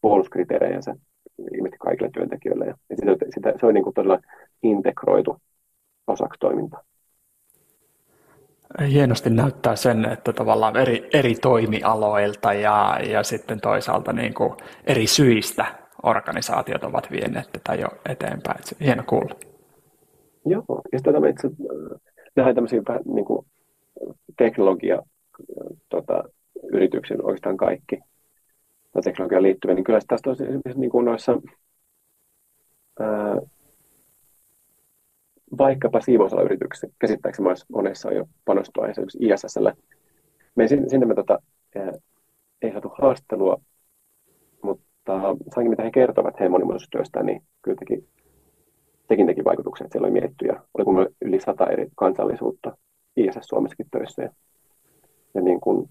[0.00, 0.94] puoluskriteerejänsä
[1.38, 2.66] ilmeisesti kaikille työntekijöille.
[2.66, 4.18] Ja sitä, sitä, se oli niin kuin todella
[4.62, 5.36] integroitu
[6.06, 6.82] osaksi toimintaa.
[8.88, 14.52] Hienosti näyttää sen, että tavallaan eri, eri toimialoilta ja, ja sitten toisaalta niin kuin
[14.84, 15.66] eri syistä
[16.02, 18.58] organisaatiot ovat vieneet tätä jo eteenpäin.
[18.80, 19.34] Hieno kuulla.
[20.46, 21.48] Joo, ja sitten tämä itse
[22.36, 23.46] nähdään tämmöisiä vähän niin kuin
[24.38, 25.02] teknologia
[25.88, 26.24] tota,
[26.72, 27.98] yrityksiä oikeastaan kaikki
[29.04, 31.40] teknologiaan liittyviä, niin kyllä tästä on esimerkiksi niin kuin noissa
[33.00, 33.36] ää,
[35.58, 39.76] vaikkapa siivousalayrityksissä, käsittääkseni monessa on jo panostua esimerkiksi ISSlle.
[40.54, 41.38] Me sinne, sinne me tota,
[41.76, 41.92] ää,
[42.62, 43.60] ei saatu haastelua,
[44.62, 48.04] mutta sainkin mitä he kertovat heidän monimuotoisuustyöstään, niin kyllä teki
[49.10, 52.76] sekin teki vaikutuksen, että siellä oli mietitty ja oli kun yli sata eri kansallisuutta
[53.16, 54.22] ISS Suomessakin töissä.
[54.22, 54.30] Ja,
[55.34, 55.88] ja niin kuin,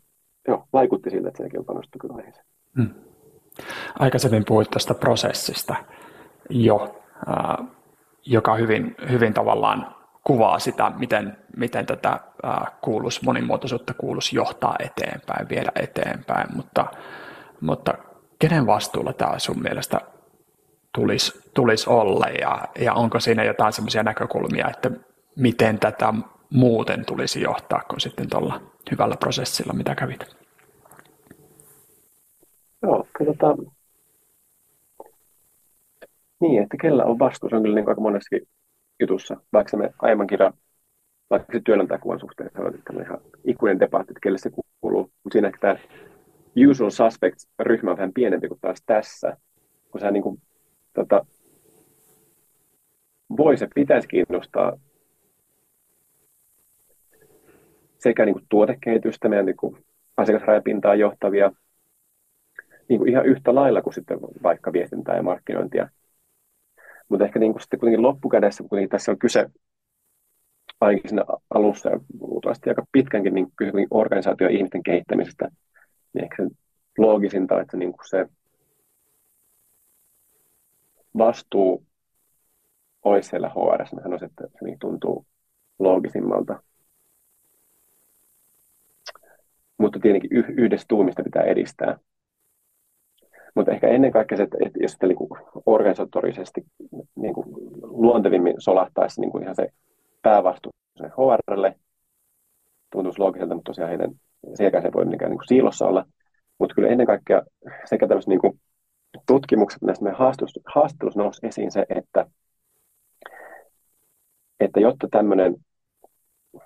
[0.47, 2.45] joo, vaikutti siltä, että sielläkin on panostettu kyllä aiheeseen.
[2.77, 2.89] Hmm.
[3.99, 5.75] Aikaisemmin puhuit tästä prosessista
[6.49, 6.95] jo,
[8.29, 15.49] joka hyvin, hyvin tavallaan kuvaa sitä, miten, miten tätä äh, kuulus, monimuotoisuutta kuulus johtaa eteenpäin,
[15.49, 16.85] viedä eteenpäin, mutta,
[17.61, 17.93] mutta
[18.39, 20.01] kenen vastuulla tämä sun mielestä
[20.95, 24.91] tulisi, tulisi olla ja, ja onko siinä jotain semmoisia näkökulmia, että
[25.35, 26.13] miten tätä
[26.49, 28.61] muuten tulisi johtaa kuin sitten tuolla
[28.91, 30.35] hyvällä prosessilla, mitä kävit?
[32.83, 33.78] Joo, kyllä tota,
[36.39, 38.47] niin, että kellä on vastuu, se on kyllä niin aika monessakin
[38.99, 40.53] jutussa, vaikka me aiemman kirjan,
[41.29, 44.49] vaikka se työnantajakuvan suhteen, se on ihan ikuinen debatti, että kelle se
[44.81, 45.75] kuuluu, mutta siinä ehkä tämä
[46.69, 49.37] usual suspects-ryhmä on vähän pienempi kuin taas tässä,
[49.91, 50.41] kun sä niin kuin
[50.93, 51.25] tota,
[53.37, 54.77] voi se pitäisi kiinnostaa
[57.99, 59.85] sekä niin kuin tuotekehitystä, meidän niin kuin
[60.17, 61.51] asiakasrajapintaa johtavia,
[62.89, 65.89] niin kuin ihan yhtä lailla kuin sitten vaikka viestintää ja markkinointia.
[67.09, 69.45] Mutta ehkä niin kuin sitten kuitenkin loppukädessä, kun tässä on kyse
[70.81, 73.47] ainakin siinä alussa ja luultavasti aika pitkänkin niin
[73.91, 75.51] organisaatio ja ihmisten kehittämisestä,
[76.13, 76.49] niin ehkä se
[76.97, 78.25] loogisinta, että niin kuin se
[81.17, 81.85] vastuu
[83.03, 85.25] olisi siellä HR, mä sanoisin, että se niin tuntuu
[85.79, 86.63] loogisimmalta.
[89.77, 91.97] Mutta tietenkin yhdessä tuumista pitää edistää.
[93.55, 95.17] Mutta ehkä ennen kaikkea se, että jos sitä niin
[95.65, 96.65] organisatorisesti
[97.15, 97.45] niin kuin
[97.81, 99.69] luontevimmin solahtaisi niin kuin ihan se
[100.21, 101.75] päävastuu sen HRlle,
[102.91, 104.11] tuntuisi loogiselta, mutta tosiaan heidän
[104.53, 106.05] sielläkään se voi mitenkään niin siilossa olla.
[106.57, 107.41] Mutta kyllä ennen kaikkea
[107.85, 108.59] sekä tämmöiset niin
[109.27, 110.19] tutkimukset näistä meidän
[110.65, 112.25] haastattelussa nousi esiin se, että,
[114.59, 115.55] että jotta tämmöinen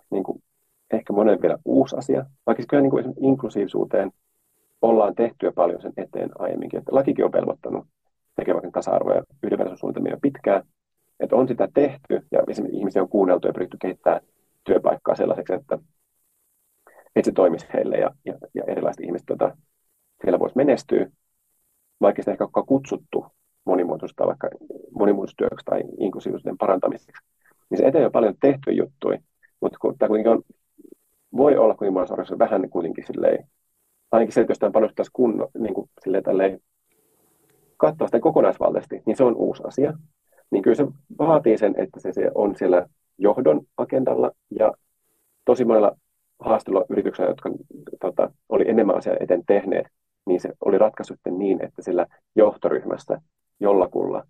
[0.09, 0.43] niin kuin,
[0.91, 4.11] ehkä monen vielä uusi asia, vaikka siis kyllä niin kuin inklusiivisuuteen
[4.83, 7.87] ollaan tehty jo paljon sen eteen aiemminkin, että lakikin on velvoittanut
[8.35, 10.63] tekemään tasa-arvo- ja yhdenvertaisuussuunnitelmia pitkään,
[11.19, 14.21] että on sitä tehty ja esimerkiksi ihmisiä on kuunneltu ja pyritty kehittämään
[14.63, 15.79] työpaikkaa sellaiseksi, että,
[17.15, 19.57] että se toimisi heille ja, ja, ja erilaiset ihmiset tuota,
[20.21, 21.09] siellä voisi menestyä,
[22.01, 23.25] vaikka sitä ehkä ole kutsuttu
[23.65, 24.49] monimuotoista vaikka
[24.91, 27.23] monimuotoistyöksi tai inklusiivisuuden parantamiseksi,
[27.69, 29.19] niin se eteen on paljon tehty juttuja,
[29.61, 30.41] mutta kun tämä kuitenkin on,
[31.37, 33.47] voi olla kuitenkin vähän kuitenkin silleen,
[34.13, 36.59] ainakin se, että jos tämä panostaisi kunno, niin kuin silleen tälleen
[37.77, 39.93] katsoa sitä kokonaisvaltaisesti, niin se on uusi asia.
[40.51, 40.85] Niin kyllä se
[41.19, 42.87] vaatii sen, että se, se on siellä
[43.17, 44.73] johdon agendalla ja
[45.45, 45.97] tosi monella
[46.39, 47.49] haastelulla yrityksellä, jotka
[48.01, 49.87] tota, oli enemmän asiaa eteen tehneet,
[50.25, 52.05] niin se oli ratkaisu niin, että sillä
[52.35, 53.21] johtoryhmässä
[53.59, 54.23] jollakulla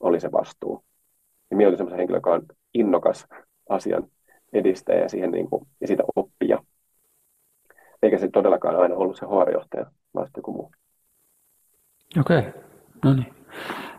[0.00, 0.84] oli se vastuu.
[1.50, 2.42] Ja minä olin sellaisen henkilö, joka on
[2.74, 3.26] innokas
[3.68, 4.10] asian
[4.52, 6.37] edistäjä ja, siihen niin kuin, ja siitä oppia.
[8.02, 10.72] Eikä se todellakaan aina ollut se HR-johtaja, vaan sitten joku muu.
[12.20, 12.52] Okei, okay.
[13.04, 13.34] no niin.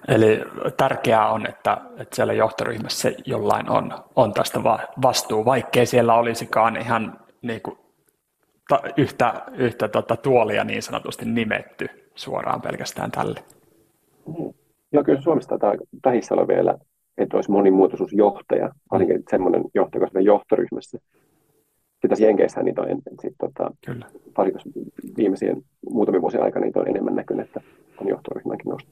[0.07, 0.41] Eli
[0.77, 4.59] tärkeää on, että, että siellä johtoryhmässä jollain on, on tästä
[5.01, 7.77] vastuu, vaikkei siellä olisikaan ihan niin kuin
[8.69, 13.39] ta, yhtä, yhtä tota, tuolia niin sanotusti nimetty suoraan pelkästään tälle.
[14.27, 14.53] Mm.
[14.91, 15.73] Joo, kyllä Suomessa tämä
[16.05, 16.77] vähissä on vielä,
[17.17, 20.97] että olisi monimuotoisuusjohtaja, ainakin semmoinen johtaja, koska johtoryhmässä.
[22.07, 22.87] Tässä Jenkeissä niitä on,
[23.21, 24.05] sit, tota, kyllä.
[25.17, 27.61] viimeisien muutamien vuosien aikana niitä on enemmän näkynyt, että
[28.01, 28.91] on johtoryhmänkin noussut.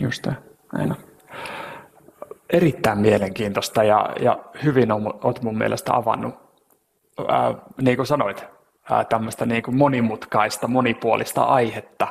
[0.00, 0.34] Just on.
[2.50, 6.34] Erittäin mielenkiintoista ja, ja hyvin olet mun mielestä avannut,
[7.28, 8.44] ää, niin kuin sanoit,
[9.08, 12.08] tämmöistä niin kuin monimutkaista, monipuolista aihetta.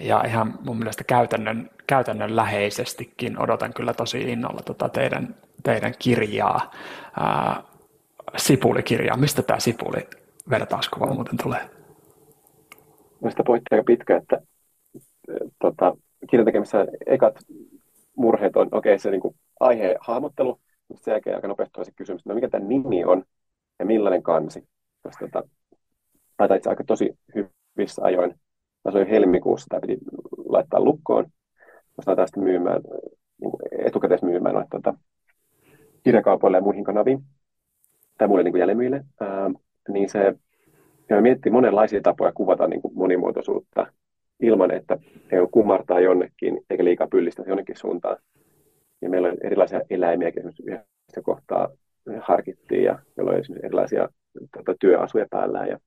[0.00, 6.70] ja ihan mun mielestä käytännön, käytännön läheisestikin odotan kyllä tosi innolla tota teidän, teidän kirjaa,
[7.20, 7.62] ää,
[8.36, 9.16] sipulikirjaa.
[9.16, 10.08] Mistä tämä sipuli
[10.50, 11.70] vertauskuva muuten tulee?
[13.28, 14.40] Sitä pointti aika pitkä, että
[15.58, 15.96] tota,
[16.30, 17.34] kirjatekemisessä ekat
[18.16, 21.92] murheet on, okei, okay, se niin kuin, aiheen hahmottelu, mutta sen jälkeen aika nopeasti se
[21.96, 23.24] kysymys, että no mikä tämä nimi on
[23.78, 24.68] ja millainen kansi.
[25.02, 25.48] Koska, tota,
[26.36, 28.34] tai itse aika tosi hyvissä ajoin.
[28.84, 29.98] Mä soin helmikuussa, tämä piti
[30.48, 31.26] laittaa lukkoon.
[32.04, 32.82] Saan tästä myymään,
[33.40, 33.52] niin
[33.86, 34.94] etukäteis myymään noita tota,
[36.04, 37.24] kirjakaupoille ja muihin kanaviin,
[38.20, 39.04] tai muille niin jäljemyille.
[39.20, 39.50] Ää,
[39.88, 40.34] niin se,
[41.08, 43.86] ja miettii monenlaisia tapoja kuvata niin kuin monimuotoisuutta
[44.40, 44.98] ilman, että
[45.32, 48.16] he kumartaa jonnekin, eikä liikaa pyllistä jonnekin suuntaan.
[49.02, 51.68] Ja meillä on erilaisia eläimiä, esimerkiksi yhdessä kohtaa
[52.20, 54.08] harkittiin, ja meillä on esimerkiksi erilaisia
[54.56, 55.78] tota, työasuja päällä, ja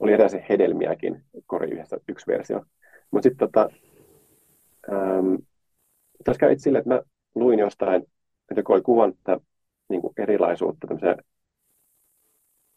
[0.00, 2.62] oli erilaisia hedelmiäkin, kori yhdessä yksi versio.
[3.10, 3.70] Mutta sitten tota,
[6.24, 7.02] tässä kävi sille, että mä
[7.34, 8.02] luin jostain,
[8.50, 9.40] että kun oli kuvannut tätä
[9.88, 11.16] niin kuin erilaisuutta, tämmöisen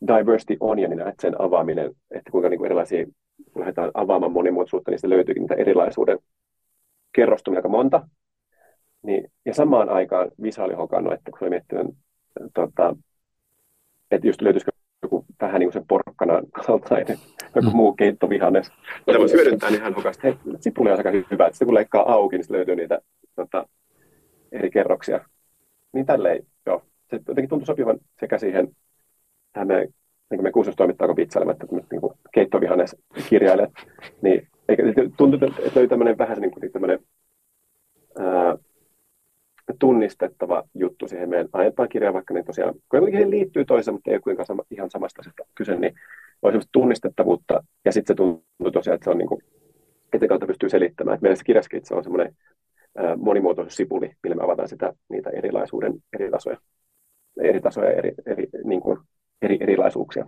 [0.07, 3.05] diversity onionina, että sen avaaminen, että kuinka niin kuin erilaisia,
[3.53, 6.19] kun lähdetään avaamaan monimuotoisuutta, niin löytyykin niitä erilaisuuden
[7.15, 8.07] kerrostumia aika monta.
[9.01, 11.95] Niin, ja samaan aikaan Visa oli hokannut, että kun oli miettinyt,
[12.53, 12.95] tota,
[14.11, 17.17] että just löytyisikö joku vähän niin kuin se porkkana kaltainen,
[17.55, 17.75] joku mm.
[17.75, 18.71] muu keittovihannes.
[19.07, 22.13] Mitä voisi hyödyntää, niin hän hokasi, että sipuli on aika hyvä, että sitten kun leikkaa
[22.13, 22.99] auki, niin löytyy niitä
[23.35, 23.67] tota,
[24.51, 25.25] eri kerroksia.
[25.93, 26.83] Niin tälleen, joo.
[27.09, 28.75] Se jotenkin tuntui sopivan sekä siihen
[29.53, 29.87] tähän meidän
[30.31, 32.95] niin me kuusiostoimittaa, kun vitsailemme, että niin kuin keittovihannes
[33.29, 33.71] kirjailijat,
[34.21, 34.83] niin eikä,
[35.17, 36.99] tuntuu, että löytyy tämmöinen vähän niin kuin tämmöinen
[38.19, 38.57] ää,
[39.79, 44.21] tunnistettava juttu siihen meidän aiempaan kirjaan, vaikka ne tosiaan kuitenkin liittyy toiseen, mutta ei ole
[44.21, 45.93] kuinka sama, ihan samasta asiasta kyse, niin
[46.41, 49.43] on semmoista tunnistettavuutta, ja sitten se tuntuu tosiaan, että se on niin kuin,
[50.13, 51.15] että kautta pystyy selittämään.
[51.15, 52.35] Että meidän se on semmoinen
[53.17, 56.57] monimuotoisuussipuli, millä me avataan sitä, niitä erilaisuuden eri tasoja,
[57.41, 58.99] eri tasoja, eri, eri, niin kuin,
[59.41, 60.25] eri erilaisuuksia.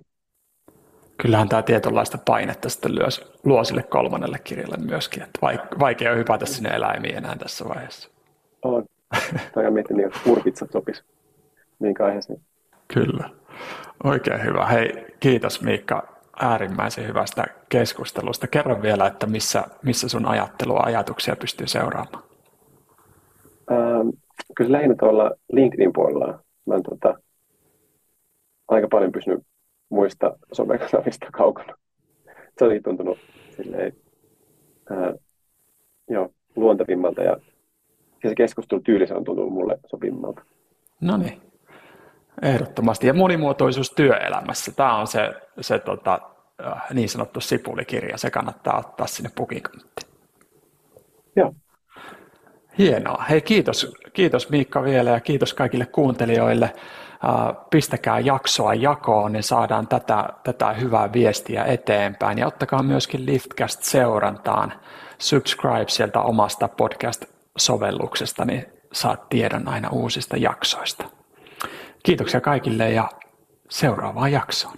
[1.18, 3.08] Kyllähän tämä tietynlaista painetta sitten lyö,
[3.44, 5.40] luo sille kolmannelle kirjalle myöskin, että
[5.80, 8.10] vaikea on hypätä sinne eläimiin enää tässä vaiheessa.
[8.62, 8.86] On.
[9.54, 11.04] Tai mietin, niin purpitsat sopisi
[11.80, 12.40] niin aiheeseen.
[12.94, 13.30] Kyllä.
[14.04, 14.66] Oikein hyvä.
[14.66, 18.48] Hei, kiitos Miikka äärimmäisen hyvästä keskustelusta.
[18.48, 22.24] Kerro vielä, että missä, missä sun ajattelua, ajatuksia pystyy seuraamaan.
[23.72, 24.10] Ähm,
[24.56, 26.40] kyllä lähinnä tuolla LinkedIn puolella.
[26.72, 27.16] Mä oon tota,
[28.68, 29.46] aika paljon pysynyt
[29.90, 31.74] muista somekanavista kaukana.
[32.60, 33.18] Se on tuntunut
[33.56, 33.94] silleen,
[34.90, 35.14] ää,
[36.10, 37.38] joo, luontevimmalta ja
[38.24, 40.42] ja se keskustelutyyli on tuntunut mulle sopimmalta.
[41.02, 41.42] No niin,
[42.42, 43.08] ehdottomasti.
[43.08, 46.20] Ja monimuotoisuus työelämässä, tämä on se, se tota,
[46.94, 50.12] niin sanottu sipulikirja, se kannattaa ottaa sinne pukikanttiin.
[51.36, 51.54] Joo.
[52.78, 53.26] Hienoa.
[53.30, 56.74] Hei kiitos, kiitos Miikka vielä ja kiitos kaikille kuuntelijoille.
[57.70, 62.38] Pistäkää jaksoa jakoon, niin saadaan tätä, tätä hyvää viestiä eteenpäin.
[62.38, 64.74] Ja ottakaa myöskin Liftcast seurantaan.
[65.18, 67.26] Subscribe sieltä omasta podcast
[67.58, 71.06] sovelluksesta, niin saat tiedon aina uusista jaksoista.
[72.04, 73.10] Kiitoksia kaikille ja
[73.70, 74.78] seuraavaan jaksoon.